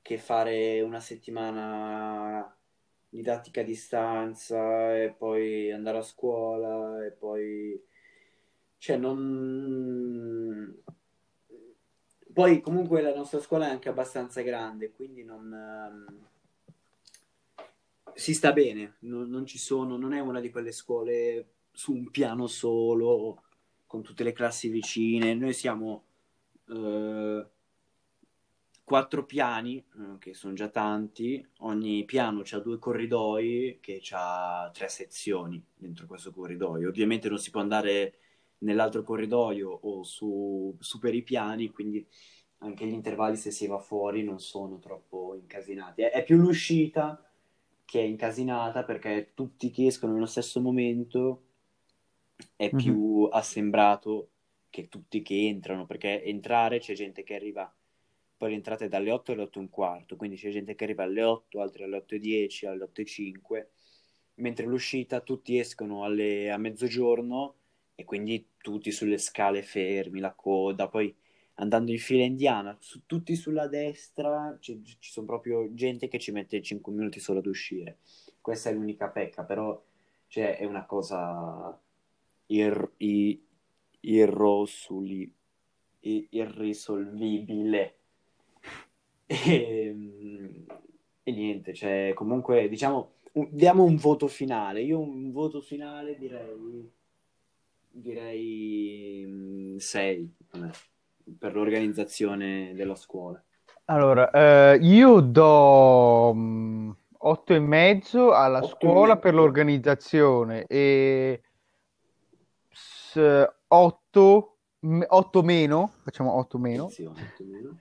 che 0.01 0.17
fare 0.17 0.79
una 0.79 1.01
settimana 1.01 2.55
didattica 3.09 3.61
a 3.61 3.63
distanza 3.65 4.95
e 4.97 5.09
poi 5.11 5.73
andare 5.73 5.97
a 5.97 6.01
scuola 6.01 7.05
e 7.05 7.11
poi... 7.11 7.83
Cioè, 8.77 8.95
non... 8.97 10.44
Poi 12.35 12.59
comunque 12.59 13.01
la 13.01 13.15
nostra 13.15 13.39
scuola 13.39 13.67
è 13.67 13.69
anche 13.69 13.87
abbastanza 13.87 14.41
grande, 14.41 14.91
quindi 14.91 15.23
non... 15.23 15.49
Um... 16.03 16.27
Si 18.13 18.33
sta 18.33 18.51
bene, 18.51 18.95
non, 18.99 19.29
non 19.29 19.45
ci 19.45 19.57
sono, 19.57 19.95
non 19.95 20.11
è 20.11 20.19
una 20.19 20.41
di 20.41 20.49
quelle 20.49 20.73
scuole 20.73 21.45
su 21.71 21.93
un 21.93 22.11
piano 22.11 22.47
solo, 22.47 23.43
con 23.87 24.03
tutte 24.03 24.25
le 24.25 24.33
classi 24.33 24.67
vicine. 24.67 25.33
Noi 25.33 25.53
siamo... 25.53 26.03
Uh 26.65 27.45
quattro 28.85 29.25
piani, 29.25 29.77
eh, 29.77 30.17
che 30.19 30.35
sono 30.35 30.53
già 30.53 30.69
tanti, 30.69 31.45
ogni 31.61 32.05
piano 32.05 32.43
ha 32.47 32.59
due 32.59 32.77
corridoi 32.77 33.79
che 33.81 33.99
ha 34.11 34.69
tre 34.71 34.87
sezioni 34.89 35.61
dentro 35.75 36.05
questo 36.05 36.31
corridoio. 36.31 36.87
Ovviamente 36.87 37.27
non 37.27 37.39
si 37.39 37.49
può 37.49 37.61
andare 37.61 38.19
nell'altro 38.59 39.03
corridoio 39.03 39.69
o 39.69 40.03
su, 40.03 40.75
su 40.79 40.99
per 40.99 41.13
i 41.13 41.23
piani, 41.23 41.69
quindi 41.69 42.05
anche 42.59 42.85
gli 42.85 42.93
intervalli 42.93 43.35
se 43.35 43.51
si 43.51 43.67
va 43.67 43.77
fuori 43.77 44.23
non 44.23 44.39
sono 44.39 44.79
troppo 44.79 45.35
incasinati. 45.35 46.01
È, 46.01 46.11
è 46.11 46.23
più 46.23 46.37
l'uscita 46.37 47.21
che 47.83 47.99
è 47.99 48.03
incasinata 48.03 48.83
perché 48.83 49.31
tutti 49.33 49.69
che 49.71 49.87
escono 49.87 50.13
nello 50.13 50.25
stesso 50.25 50.59
momento 50.59 51.43
è 52.55 52.65
mm-hmm. 52.65 52.77
più 52.77 53.29
assembrato 53.31 54.29
che 54.69 54.89
tutti 54.89 55.21
che 55.21 55.47
entrano, 55.47 55.85
perché 55.85 56.23
entrare 56.23 56.79
c'è 56.79 56.93
gente 56.93 57.23
che 57.23 57.35
arriva 57.35 57.73
poi 58.37 58.49
rientrate 58.49 58.89
dalle 58.89 59.11
8 59.11 59.31
alle 59.31 59.41
8 59.43 59.59
e 59.59 59.61
un 59.61 59.69
quarto, 59.69 60.15
quindi 60.17 60.35
c'è 60.35 60.49
gente 60.49 60.75
che 60.75 60.83
arriva 60.83 61.03
alle 61.03 61.23
8, 61.23 61.61
altri 61.61 61.83
alle 61.83 61.97
8 61.97 62.15
e 62.15 62.19
10, 62.19 62.65
alle 62.65 62.83
8 62.83 63.01
e 63.01 63.05
5, 63.05 63.69
mentre 64.35 64.65
l'uscita 64.65 65.21
tutti 65.21 65.57
escono 65.57 66.03
alle, 66.03 66.51
a 66.51 66.57
mezzogiorno 66.57 67.55
e 67.95 68.03
quindi 68.03 68.49
tutti 68.57 68.91
sulle 68.91 69.17
scale 69.17 69.63
fermi, 69.63 70.19
la 70.19 70.33
coda, 70.33 70.87
poi 70.89 71.15
andando 71.55 71.91
in 71.91 71.99
fila 71.99 72.23
indiana, 72.23 72.75
su, 72.79 73.05
tutti 73.05 73.35
sulla 73.35 73.67
destra, 73.67 74.57
ci, 74.59 74.81
ci 74.83 75.11
sono 75.11 75.25
proprio 75.25 75.73
gente 75.73 76.07
che 76.07 76.19
ci 76.19 76.31
mette 76.31 76.61
5 76.61 76.91
minuti 76.93 77.19
solo 77.19 77.39
ad 77.39 77.45
uscire. 77.45 77.99
Questa 78.41 78.69
è 78.69 78.73
l'unica 78.73 79.07
pecca, 79.09 79.43
però 79.43 79.81
cioè, 80.27 80.57
è 80.57 80.65
una 80.65 80.85
cosa 80.85 81.79
ir, 82.47 82.91
ir, 82.97 83.39
irrosuli, 84.01 85.33
irrisolvibile 86.01 87.95
e, 89.25 89.95
e 91.23 91.31
niente, 91.31 91.73
cioè, 91.73 92.11
comunque, 92.13 92.67
diciamo, 92.67 93.13
un, 93.33 93.47
diamo 93.51 93.83
un 93.83 93.95
voto 93.95 94.27
finale. 94.27 94.81
Io 94.81 94.99
un 94.99 95.31
voto 95.31 95.61
finale 95.61 96.17
direi, 96.17 96.91
direi 98.01 99.75
6 99.77 100.35
per 101.37 101.55
l'organizzazione 101.55 102.73
della 102.75 102.95
scuola. 102.95 103.41
Allora, 103.85 104.31
eh, 104.31 104.77
io 104.81 105.19
do 105.19 106.33
mh, 106.33 106.95
8 107.17 107.53
e 107.53 107.59
mezzo 107.59 108.33
alla 108.33 108.61
scuola 108.63 109.17
per 109.17 109.33
l'organizzazione 109.33 110.65
e 110.65 111.41
8, 113.67 114.57
8 115.07 115.43
meno, 115.43 115.91
facciamo 116.03 116.33
8 116.37 116.57
meno. 116.57 116.83
8 116.85 117.13
meno 117.39 117.79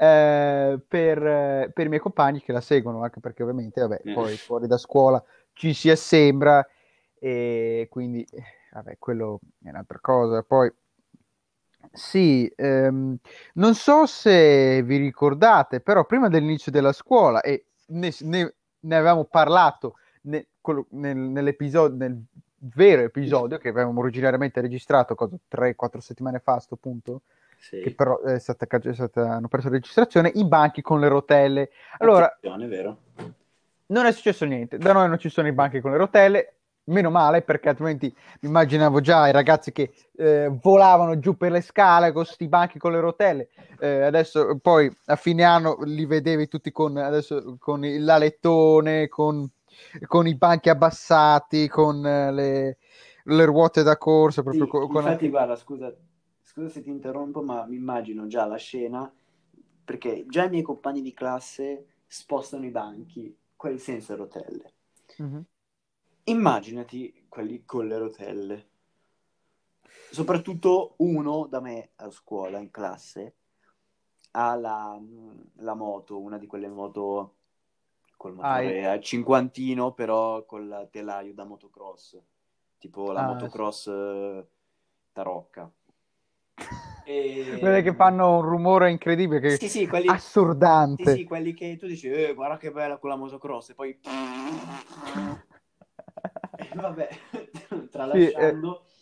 eh, 0.00 0.80
per, 0.86 1.72
per, 1.72 1.86
i 1.86 1.88
miei 1.88 2.00
compagni 2.00 2.40
che 2.40 2.52
la 2.52 2.60
seguono, 2.60 3.02
anche 3.02 3.18
perché 3.18 3.42
ovviamente 3.42 3.80
vabbè, 3.80 4.02
mm. 4.08 4.14
poi 4.14 4.36
fuori 4.36 4.68
da 4.68 4.78
scuola 4.78 5.22
ci 5.52 5.74
si 5.74 5.90
assembra 5.90 6.64
e 7.18 7.88
quindi 7.90 8.24
eh, 8.30 8.42
vabbè, 8.72 8.96
quello 8.98 9.40
è 9.62 9.68
un'altra 9.68 9.98
cosa. 10.00 10.42
Poi 10.42 10.72
sì, 11.92 12.50
ehm, 12.56 13.16
non 13.54 13.74
so 13.74 14.06
se 14.06 14.82
vi 14.82 14.96
ricordate, 14.96 15.80
però 15.80 16.04
prima 16.04 16.28
dell'inizio 16.28 16.72
della 16.72 16.92
scuola, 16.92 17.40
e 17.40 17.66
ne, 17.88 18.12
ne, 18.20 18.54
ne 18.80 18.96
avevamo 18.96 19.24
parlato 19.24 19.94
ne, 20.22 20.48
nel, 20.90 21.16
nell'episodio, 21.16 21.96
nel 21.96 22.22
vero 22.60 23.02
episodio 23.02 23.58
che 23.58 23.68
avevamo 23.68 24.00
originariamente 24.00 24.60
registrato 24.60 25.14
3-4 25.50 25.98
settimane 25.98 26.40
fa 26.40 26.52
a 26.52 26.56
questo 26.56 26.76
punto, 26.76 27.22
sì. 27.58 27.80
che 27.80 27.94
però 27.94 28.20
è 28.22 28.38
stata, 28.38 28.66
è 28.66 28.92
stata, 28.92 29.32
hanno 29.32 29.48
perso 29.48 29.68
la 29.68 29.74
registrazione, 29.74 30.32
i 30.34 30.44
banchi 30.44 30.82
con 30.82 31.00
le 31.00 31.08
rotelle. 31.08 31.70
Allora, 31.98 32.38
è 32.40 32.66
vero. 32.66 32.98
Non 33.86 34.04
è 34.04 34.12
successo 34.12 34.44
niente, 34.44 34.76
da 34.76 34.92
noi 34.92 35.08
non 35.08 35.18
ci 35.18 35.30
sono 35.30 35.48
i 35.48 35.52
banchi 35.52 35.80
con 35.80 35.92
le 35.92 35.96
rotelle, 35.96 36.57
meno 36.88 37.10
male 37.10 37.42
perché 37.42 37.68
altrimenti 37.68 38.14
mi 38.40 38.48
immaginavo 38.48 39.00
già 39.00 39.28
i 39.28 39.32
ragazzi 39.32 39.72
che 39.72 39.92
eh, 40.16 40.50
volavano 40.60 41.18
giù 41.18 41.36
per 41.36 41.52
le 41.52 41.60
scale 41.60 42.12
con 42.12 42.24
questi 42.24 42.48
banchi 42.48 42.78
con 42.78 42.92
le 42.92 43.00
rotelle 43.00 43.48
eh, 43.78 44.02
adesso 44.02 44.58
poi 44.60 44.90
a 45.06 45.16
fine 45.16 45.44
anno 45.44 45.78
li 45.84 46.06
vedevi 46.06 46.48
tutti 46.48 46.72
con, 46.72 46.96
adesso, 46.96 47.56
con 47.58 47.80
lalettone 47.82 49.08
con, 49.08 49.48
con 50.06 50.26
i 50.26 50.34
banchi 50.34 50.68
abbassati 50.68 51.68
con 51.68 52.04
eh, 52.04 52.32
le, 52.32 52.76
le, 53.24 53.44
ruote 53.44 53.82
da 53.82 53.96
corsa 53.96 54.42
sì, 54.50 54.58
con, 54.66 54.82
infatti 54.82 55.06
anche... 55.08 55.28
guarda 55.28 55.56
scusa 55.56 55.94
scusa 56.48 56.68
se 56.68 56.82
ti 56.82 56.90
interrompo, 56.90 57.42
ma 57.42 57.66
mi 57.66 57.76
immagino 57.76 58.26
già 58.26 58.44
la 58.46 58.56
scena, 58.56 59.10
perché 59.84 60.24
già 60.28 60.44
i 60.44 60.50
miei 60.50 60.62
compagni 60.62 61.02
di 61.02 61.12
classe 61.12 61.86
spostano 62.06 62.64
i 62.64 62.70
banchi, 62.70 63.36
quelli 63.54 63.78
senza 63.78 64.16
rotelle. 64.16 64.72
Mm-hmm. 65.22 65.40
Immaginati 66.28 67.26
quelli 67.28 67.64
con 67.64 67.86
le 67.86 67.98
rotelle. 67.98 68.68
Soprattutto 70.10 70.94
uno 70.98 71.46
da 71.46 71.60
me 71.60 71.90
a 71.96 72.10
scuola, 72.10 72.58
in 72.58 72.70
classe, 72.70 73.34
ha 74.32 74.54
la, 74.54 74.98
la 75.56 75.74
moto, 75.74 76.20
una 76.20 76.38
di 76.38 76.46
quelle 76.46 76.68
moto 76.68 77.34
col 78.16 78.34
motore 78.34 78.86
ah, 78.86 78.92
a 78.92 79.00
cinquantino, 79.00 79.92
però 79.92 80.44
col 80.44 80.88
telaio 80.90 81.32
da 81.32 81.44
motocross, 81.44 82.20
tipo 82.78 83.12
la 83.12 83.24
ah, 83.24 83.26
motocross 83.28 83.82
sì. 83.82 83.90
Eh, 83.90 84.46
tarocca. 85.12 85.70
E... 87.08 87.56
Quelle 87.58 87.80
che 87.80 87.94
fanno 87.94 88.36
un 88.36 88.42
rumore 88.42 88.90
incredibile, 88.90 89.40
che... 89.40 89.56
sì, 89.56 89.66
sì, 89.66 89.86
quelli... 89.86 90.08
assordante. 90.08 91.12
Sì, 91.12 91.16
sì, 91.20 91.24
quelli 91.24 91.54
che 91.54 91.78
tu 91.78 91.86
dici, 91.86 92.10
eh, 92.10 92.34
guarda 92.34 92.58
che 92.58 92.70
bella 92.70 92.98
quella 92.98 93.16
motocross, 93.16 93.70
e 93.70 93.74
poi... 93.74 93.98
vabbè, 96.82 97.08
tralasciando... 97.90 98.82
Sì, 98.84 98.86
eh... 98.92 98.96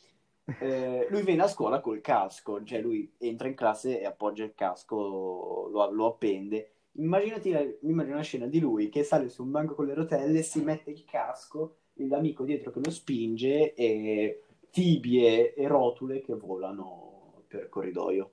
Eh, 0.60 1.08
lui 1.10 1.22
viene 1.24 1.42
a 1.42 1.48
scuola 1.48 1.80
col 1.80 2.00
casco, 2.00 2.62
cioè 2.62 2.80
lui 2.80 3.12
entra 3.18 3.48
in 3.48 3.56
classe 3.56 4.00
e 4.00 4.06
appoggia 4.06 4.44
il 4.44 4.54
casco, 4.54 5.68
lo, 5.72 5.90
lo 5.90 6.06
appende. 6.06 6.70
Immaginati, 6.92 7.50
mi 7.50 7.90
immagino 7.90 8.14
una 8.14 8.22
scena 8.22 8.46
di 8.46 8.60
lui 8.60 8.88
che 8.88 9.02
sale 9.02 9.28
su 9.28 9.42
un 9.42 9.50
banco 9.50 9.74
con 9.74 9.86
le 9.86 9.94
rotelle, 9.94 10.42
si 10.42 10.62
mette 10.62 10.90
il 10.90 11.04
casco, 11.04 11.78
l'amico 11.94 12.44
dietro 12.44 12.70
che 12.70 12.80
lo 12.82 12.90
spinge 12.90 13.74
e 13.74 14.42
tibie 14.70 15.52
e 15.54 15.66
rotule 15.66 16.20
che 16.20 16.34
volano 16.34 17.42
per 17.48 17.68
corridoio. 17.68 18.30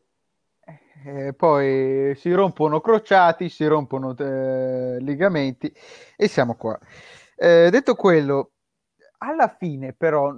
Eh, 1.06 1.34
poi 1.34 2.16
si 2.16 2.32
rompono 2.32 2.80
crociati, 2.80 3.50
si 3.50 3.66
rompono 3.66 4.16
eh, 4.18 5.00
ligamenti 5.00 5.74
e 6.16 6.28
siamo 6.28 6.56
qua. 6.56 6.80
Eh, 7.36 7.70
detto 7.70 7.96
quello, 7.96 8.53
alla 9.24 9.48
fine 9.48 9.94
però 9.94 10.34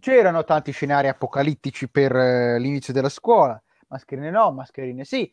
c'erano 0.00 0.44
tanti 0.44 0.72
scenari 0.72 1.08
apocalittici 1.08 1.88
per 1.88 2.14
eh, 2.16 2.58
l'inizio 2.58 2.92
della 2.92 3.08
scuola, 3.10 3.60
mascherine 3.88 4.30
no, 4.30 4.50
mascherine 4.52 5.04
sì, 5.04 5.30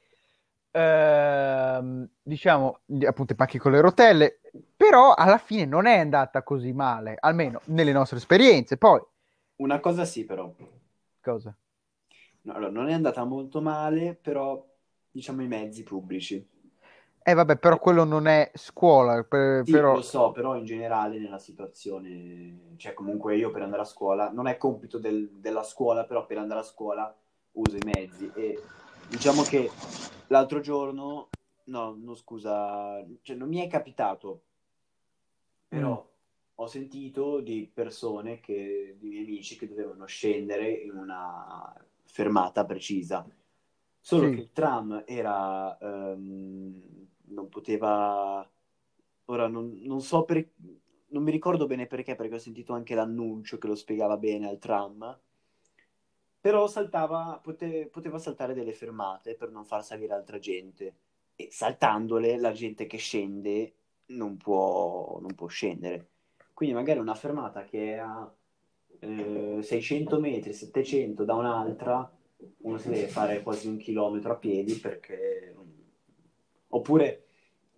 ehm, 0.72 2.08
diciamo 2.22 2.80
appunto 3.06 3.34
i 3.34 3.36
pacchi 3.36 3.58
con 3.58 3.72
le 3.72 3.82
rotelle, 3.82 4.40
però 4.76 5.14
alla 5.14 5.38
fine 5.38 5.66
non 5.66 5.86
è 5.86 6.00
andata 6.00 6.44
così 6.44 6.74
male, 6.74 7.16
almeno 7.20 7.62
nelle 7.66 7.94
nostre 7.94 8.18
esperienze. 8.18 8.78
Poi 8.78 9.02
una 9.58 9.80
cosa 9.80 10.06
sì, 10.06 10.26
però. 10.26 10.54
Cosa? 11.22 11.56
No, 12.44 12.54
allora, 12.54 12.72
non 12.72 12.90
è 12.90 12.94
andata 12.94 13.24
molto 13.24 13.62
male, 13.62 14.16
però 14.20 14.64
diciamo 15.10 15.44
i 15.44 15.48
mezzi 15.48 15.84
pubblici. 15.84 16.46
Eh 17.24 17.36
vabbè, 17.36 17.58
però 17.58 17.78
quello 17.78 18.04
non 18.04 18.26
è 18.26 18.50
scuola. 18.56 19.24
Per, 19.24 19.64
sì, 19.64 19.72
però... 19.72 19.94
lo 19.94 20.02
so, 20.02 20.32
però 20.32 20.56
in 20.56 20.66
generale 20.66 21.20
nella 21.20 21.38
situazione, 21.38 22.74
cioè 22.78 22.94
comunque 22.96 23.38
io 23.38 23.52
per 23.52 23.62
andare 23.62 23.84
a 23.84 23.86
scuola, 23.86 24.32
non 24.32 24.48
è 24.48 24.58
compito 24.58 24.98
del, 24.98 25.30
della 25.34 25.62
scuola, 25.62 26.04
però 26.06 26.26
per 26.26 26.40
andare 26.40 26.62
a 26.62 26.64
scuola 26.64 27.16
uso 27.52 27.76
i 27.76 27.82
mezzi 27.84 28.32
e 28.34 28.60
diciamo 29.08 29.44
che 29.44 29.70
l'altro 30.28 30.62
giorno, 30.62 31.30
no, 31.66 31.96
no 32.00 32.16
scusa, 32.16 33.06
cioè 33.22 33.36
non 33.36 33.50
mi 33.50 33.60
è 33.60 33.68
capitato, 33.68 34.42
però 35.68 35.92
mm. 35.92 36.54
ho 36.56 36.68
sentito 36.68 37.40
di 37.40 37.70
persone, 37.72 38.40
che, 38.40 38.96
di 38.98 39.10
miei 39.10 39.26
amici 39.26 39.58
che 39.58 39.68
dovevano 39.68 40.06
scendere 40.06 40.72
in 40.72 40.98
una 40.98 41.72
fermata 42.04 42.66
precisa. 42.66 43.24
Solo 44.04 44.30
sì. 44.30 44.34
che 44.34 44.42
il 44.42 44.52
tram 44.52 45.04
era... 45.06 45.78
Um, 45.80 47.10
non 47.32 47.50
poteva... 47.50 48.48
Ora 49.26 49.48
non, 49.48 49.80
non 49.82 50.02
so 50.02 50.24
per... 50.24 50.48
Non 51.08 51.24
mi 51.24 51.32
ricordo 51.32 51.68
bene 51.68 51.88
perché, 51.88 52.16
perché 52.16 52.36
ho 52.36 52.40
sentito 52.40 52.74
anche 52.74 52.96
l'annuncio 52.96 53.58
che 53.58 53.68
lo 53.68 53.76
spiegava 53.76 54.18
bene 54.18 54.48
al 54.48 54.60
tram. 54.60 55.20
Però 56.40 56.68
saltava, 56.68 57.40
pote, 57.44 57.88
poteva 57.88 58.18
saltare 58.18 58.54
delle 58.54 58.74
fermate 58.74 59.36
per 59.36 59.52
non 59.52 59.66
far 59.66 59.84
salire 59.84 60.14
altra 60.14 60.40
gente. 60.40 60.96
E 61.36 61.50
saltandole 61.52 62.38
la 62.40 62.52
gente 62.52 62.86
che 62.88 62.98
scende 62.98 63.74
non 64.08 64.38
può, 64.38 65.20
non 65.20 65.36
può 65.36 65.48
scendere. 65.48 66.08
Quindi 66.54 66.76
magari 66.76 67.00
una 67.00 67.16
fermata 67.16 67.64
che 67.64 67.98
ha 67.98 68.32
600 69.00 70.16
eh, 70.16 70.20
metri, 70.20 70.54
700 70.54 71.24
da 71.24 71.34
un'altra, 71.34 72.12
uno 72.60 72.78
si 72.78 72.90
deve 72.90 73.08
fare 73.08 73.42
quasi 73.42 73.68
un 73.68 73.78
chilometro 73.78 74.34
a 74.34 74.38
piedi 74.38 74.76
perché... 74.76 75.56
Oppure 76.74 77.26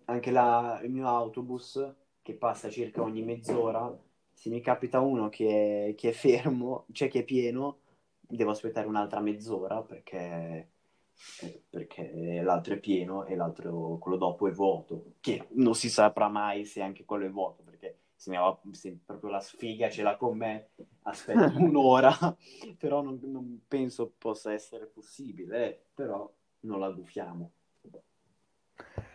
anche 0.06 0.30
la, 0.30 0.80
il 0.82 0.90
mio 0.90 1.08
autobus 1.08 1.94
che 2.22 2.34
passa 2.34 2.70
circa 2.70 3.02
ogni 3.02 3.22
mezz'ora, 3.22 3.96
se 4.32 4.50
mi 4.50 4.60
capita 4.60 5.00
uno 5.00 5.28
che 5.28 5.88
è, 5.88 5.94
che 5.94 6.10
è 6.10 6.12
fermo, 6.12 6.86
cioè 6.92 7.08
che 7.08 7.20
è 7.20 7.24
pieno, 7.24 7.78
devo 8.20 8.50
aspettare 8.50 8.86
un'altra 8.86 9.20
mezz'ora 9.20 9.82
perché, 9.82 10.68
perché 11.70 12.40
l'altro 12.42 12.74
è 12.74 12.78
pieno 12.78 13.24
e 13.24 13.36
l'altro, 13.36 13.98
quello 13.98 14.16
dopo, 14.16 14.48
è 14.48 14.52
vuoto, 14.52 15.14
che 15.20 15.48
non 15.52 15.74
si 15.74 15.88
saprà 15.88 16.28
mai 16.28 16.64
se 16.64 16.82
anche 16.82 17.04
quello 17.04 17.26
è 17.26 17.30
vuoto 17.30 17.62
perché 17.62 17.98
se, 18.14 18.30
mi 18.30 18.36
va, 18.36 18.58
se 18.70 18.98
proprio 19.04 19.30
la 19.30 19.40
sfiga 19.40 19.90
ce 19.90 20.02
l'ha 20.02 20.16
con 20.16 20.36
me, 20.36 20.70
aspetta 21.02 21.52
un'ora, 21.56 22.36
però 22.78 23.02
non, 23.02 23.18
non, 23.22 23.62
penso 23.68 24.14
possa 24.16 24.52
essere 24.52 24.86
possibile, 24.86 25.86
però 25.94 26.30
non 26.60 26.80
la 26.80 26.90
gufiamo. 26.90 27.52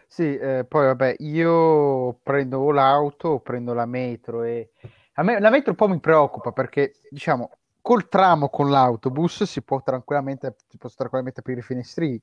Sì, 0.08 0.36
eh, 0.38 0.66
poi 0.68 0.86
vabbè, 0.88 1.16
io 1.20 2.14
prendo 2.24 2.72
l'auto, 2.72 3.40
prendo 3.40 3.74
la 3.74 3.86
metro 3.86 4.44
e 4.44 4.72
a 5.14 5.24
me 5.24 5.40
la 5.40 5.50
metro 5.50 5.72
un 5.72 5.76
po' 5.78 5.88
mi 5.88 6.00
preoccupa 6.00 6.52
perché, 6.52 6.96
diciamo, 7.10 7.52
col 7.82 8.10
tram 8.10 8.50
con 8.50 8.70
l'autobus 8.70 9.44
si 9.44 9.62
può 9.62 9.82
tranquillamente, 9.84 10.56
si 10.68 10.78
può 10.78 10.90
tranquillamente 10.90 11.40
aprire 11.42 11.60
i 11.60 11.64
finestrini, 11.64 12.20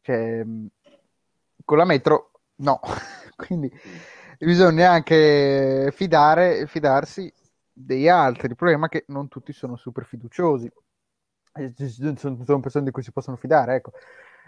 cioè, 0.00 0.44
con 1.64 1.78
la 1.78 1.84
metro 1.84 2.30
no, 2.56 2.80
quindi 3.36 3.70
bisogna 4.38 4.90
anche 4.90 5.90
fidare, 5.92 6.66
fidarsi 6.66 7.32
degli 7.72 8.08
altri. 8.08 8.48
Il 8.48 8.56
problema 8.56 8.86
è 8.86 8.88
che 8.88 9.04
non 9.08 9.28
tutti 9.28 9.52
sono 9.52 9.76
super 9.76 10.04
fiduciosi, 10.04 10.70
sono, 12.16 12.42
sono 12.44 12.60
persone 12.60 12.84
di 12.84 12.90
cui 12.90 13.02
si 13.02 13.12
possono 13.12 13.36
fidare, 13.36 13.76
ecco. 13.76 13.92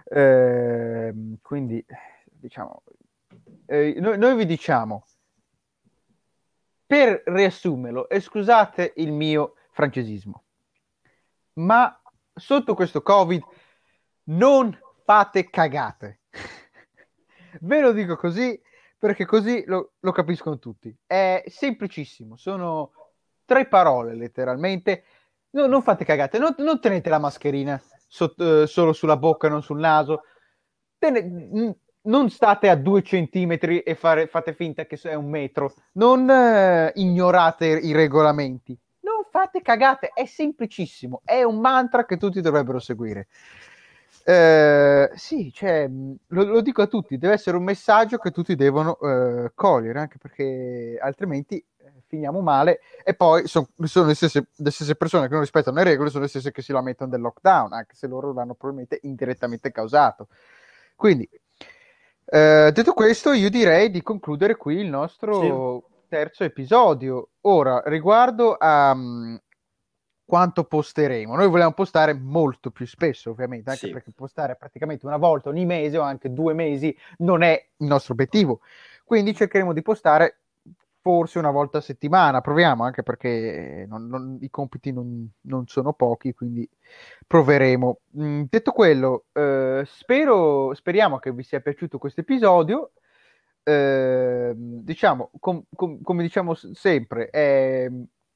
Eh, 0.05 1.13
quindi, 1.43 1.85
diciamo, 2.39 2.83
eh, 3.67 3.95
noi, 3.99 4.19
noi 4.19 4.37
vi 4.37 4.47
diciamo, 4.47 5.05
per 6.87 7.23
riassumerlo, 7.27 8.09
e 8.09 8.21
scusate 8.21 8.95
il 8.97 9.13
mio 9.13 9.55
francesismo, 9.73 10.45
ma 11.55 12.01
sotto 12.35 12.75
questo 12.75 13.03
Covid 13.03 13.43
non 14.25 14.79
fate 15.05 15.51
cagate. 15.51 16.21
Ve 17.61 17.81
lo 17.81 17.93
dico 17.93 18.17
così 18.17 18.61
perché 18.99 19.25
così 19.25 19.65
lo, 19.67 19.93
lo 20.01 20.13
capiscono 20.13 20.59
tutti. 20.59 20.95
È 21.07 21.43
semplicissimo, 21.47 22.37
sono 22.37 22.93
tre 23.45 23.67
parole 23.67 24.15
letteralmente. 24.15 25.05
No, 25.51 25.67
non 25.67 25.83
fate 25.83 26.05
cagate, 26.05 26.39
non, 26.39 26.55
non 26.59 26.81
tenete 26.81 27.09
la 27.09 27.19
mascherina 27.19 27.81
sotto, 28.07 28.63
eh, 28.63 28.67
solo 28.67 28.93
sulla 28.93 29.17
bocca, 29.17 29.49
non 29.49 29.63
sul 29.63 29.79
naso. 29.79 30.23
Tene, 30.99 31.77
non 32.09 32.31
state 32.31 32.69
a 32.69 32.75
due 32.75 33.03
centimetri 33.03 33.81
e 33.81 33.95
fare, 33.95 34.27
fate 34.27 34.53
finta 34.53 34.85
che 34.87 34.99
è 35.03 35.15
un 35.15 35.29
metro. 35.29 35.75
Non 35.93 36.29
eh, 36.29 36.93
ignorate 36.97 37.67
i 37.67 37.93
regolamenti. 37.93 38.77
Non 39.01 39.25
fate 39.31 39.63
cagate, 39.63 40.11
è 40.15 40.25
semplicissimo. 40.25 41.21
È 41.25 41.43
un 41.43 41.61
mantra 41.61 42.05
che 42.05 42.17
tutti 42.17 42.41
dovrebbero 42.41 42.79
seguire. 42.79 43.29
Eh, 44.25 45.11
sì, 45.15 45.51
cioè, 45.55 45.89
lo, 45.89 46.45
lo, 46.45 46.61
dico 46.61 46.83
a 46.83 46.87
tutti, 46.87 47.17
deve 47.17 47.35
essere 47.35 47.57
un 47.57 47.65
messaggio 47.65 48.19
che 48.19 48.31
tutti 48.31 48.55
devono 48.57 48.99
eh, 49.01 49.53
cogliere, 49.55 50.01
anche 50.01 50.19
perché 50.19 50.99
altrimenti 51.01 51.57
eh, 51.57 51.93
finiamo 52.07 52.43
male 52.43 52.81
e 53.05 53.15
poi 53.15 53.47
son, 53.47 53.67
sono 53.85 54.09
le 54.09 54.15
stesse, 54.15 54.49
le 54.55 54.71
stesse, 54.71 54.97
persone 54.97 55.29
che 55.29 55.33
non 55.33 55.41
rispettano 55.41 55.79
le 55.79 55.85
regole, 55.85 56.11
sono 56.11 56.25
le 56.25 56.29
stesse 56.29 56.53
che 56.53 56.61
si 56.61 56.73
lamentano 56.73 57.11
del 57.11 57.23
lockdown, 57.23 57.73
anche 57.73 57.95
se 57.95 58.07
loro 58.07 58.35
l'hanno 58.35 58.53
probabilmente 58.53 58.99
indirettamente 59.05 59.71
causato. 59.73 60.29
Quindi, 60.95 61.27
eh, 62.31 62.71
detto 62.73 62.93
questo, 62.93 63.33
io 63.33 63.51
direi 63.51 63.91
di 63.91 64.03
concludere 64.03 64.57
qui 64.57 64.77
il 64.77 64.89
nostro 64.89 65.85
sì. 65.89 66.05
terzo 66.09 66.45
episodio. 66.45 67.31
Ora, 67.43 67.83
riguardo 67.87 68.57
a, 68.59 68.95
quanto 70.29 70.65
posteremo. 70.65 71.35
Noi 71.35 71.49
vogliamo 71.49 71.73
postare 71.73 72.13
molto 72.13 72.71
più 72.71 72.87
spesso, 72.87 73.31
ovviamente, 73.31 73.71
anche 73.71 73.87
sì. 73.87 73.93
perché 73.93 74.13
postare 74.15 74.57
praticamente 74.57 75.07
una 75.07 75.17
volta 75.17 75.49
ogni 75.49 75.65
mese 75.65 75.97
o 75.97 76.03
anche 76.03 76.31
due 76.31 76.53
mesi 76.53 76.95
non 77.19 77.41
è 77.41 77.69
il 77.79 77.87
nostro 77.87 78.13
obiettivo. 78.13 78.61
Quindi 79.05 79.35
cercheremo 79.35 79.73
di 79.73 79.81
postare 79.81 80.41
forse 81.09 81.39
una 81.39 81.51
volta 81.51 81.79
a 81.79 81.81
settimana, 81.81 82.43
proviamo, 82.43 82.85
anche 82.85 83.03
perché 83.03 83.87
non, 83.89 84.09
non, 84.09 84.37
i 84.43 84.51
compiti 84.51 84.93
non, 84.93 85.27
non, 85.45 85.67
sono 85.67 85.95
pochi, 85.95 86.35
quindi 86.35 86.69
proveremo. 87.27 88.01
Mm, 88.19 88.43
detto 88.51 88.73
quello, 88.73 89.25
eh, 89.33 89.85
spero, 89.87 90.75
speriamo 90.75 91.19
che 91.19 91.33
vi 91.33 91.43
sia 91.43 91.61
piaciuto 91.61 91.97
questo 91.97 92.21
episodio. 92.21 92.91
Eh, 93.63 94.53
diciamo, 94.55 95.31
com, 95.41 95.63
com, 95.75 96.03
come 96.03 96.23
diciamo 96.23 96.53
sempre, 96.53 97.31
è 97.31 97.91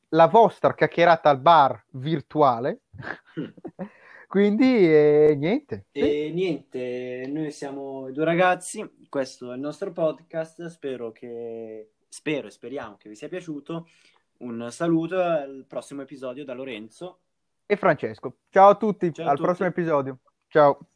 la 0.08 0.26
vostra 0.28 0.72
chiacchierata 0.72 1.28
al 1.28 1.40
bar 1.40 1.84
virtuale. 1.90 2.84
Quindi 4.26 4.90
eh, 4.90 5.34
niente. 5.36 5.88
E 5.92 6.30
niente, 6.32 7.26
noi 7.28 7.50
siamo 7.50 8.10
due 8.12 8.24
ragazzi, 8.24 8.82
questo 9.10 9.52
è 9.52 9.56
il 9.56 9.60
nostro 9.60 9.92
podcast, 9.92 10.68
spero 10.68 11.12
che, 11.12 11.90
spero 12.12 12.46
e 12.46 12.50
speriamo 12.50 12.96
che 12.98 13.08
vi 13.08 13.14
sia 13.14 13.28
piaciuto. 13.28 13.88
Un 14.38 14.68
saluto 14.70 15.18
al 15.18 15.64
prossimo 15.66 16.02
episodio 16.02 16.44
da 16.44 16.52
Lorenzo 16.52 17.20
e 17.64 17.76
Francesco. 17.76 18.36
Ciao 18.50 18.70
a 18.70 18.74
tutti, 18.76 19.12
Ciao 19.12 19.26
a 19.26 19.30
al 19.30 19.36
tutti. 19.36 19.46
prossimo 19.46 19.68
episodio. 19.68 20.18
Ciao. 20.48 20.91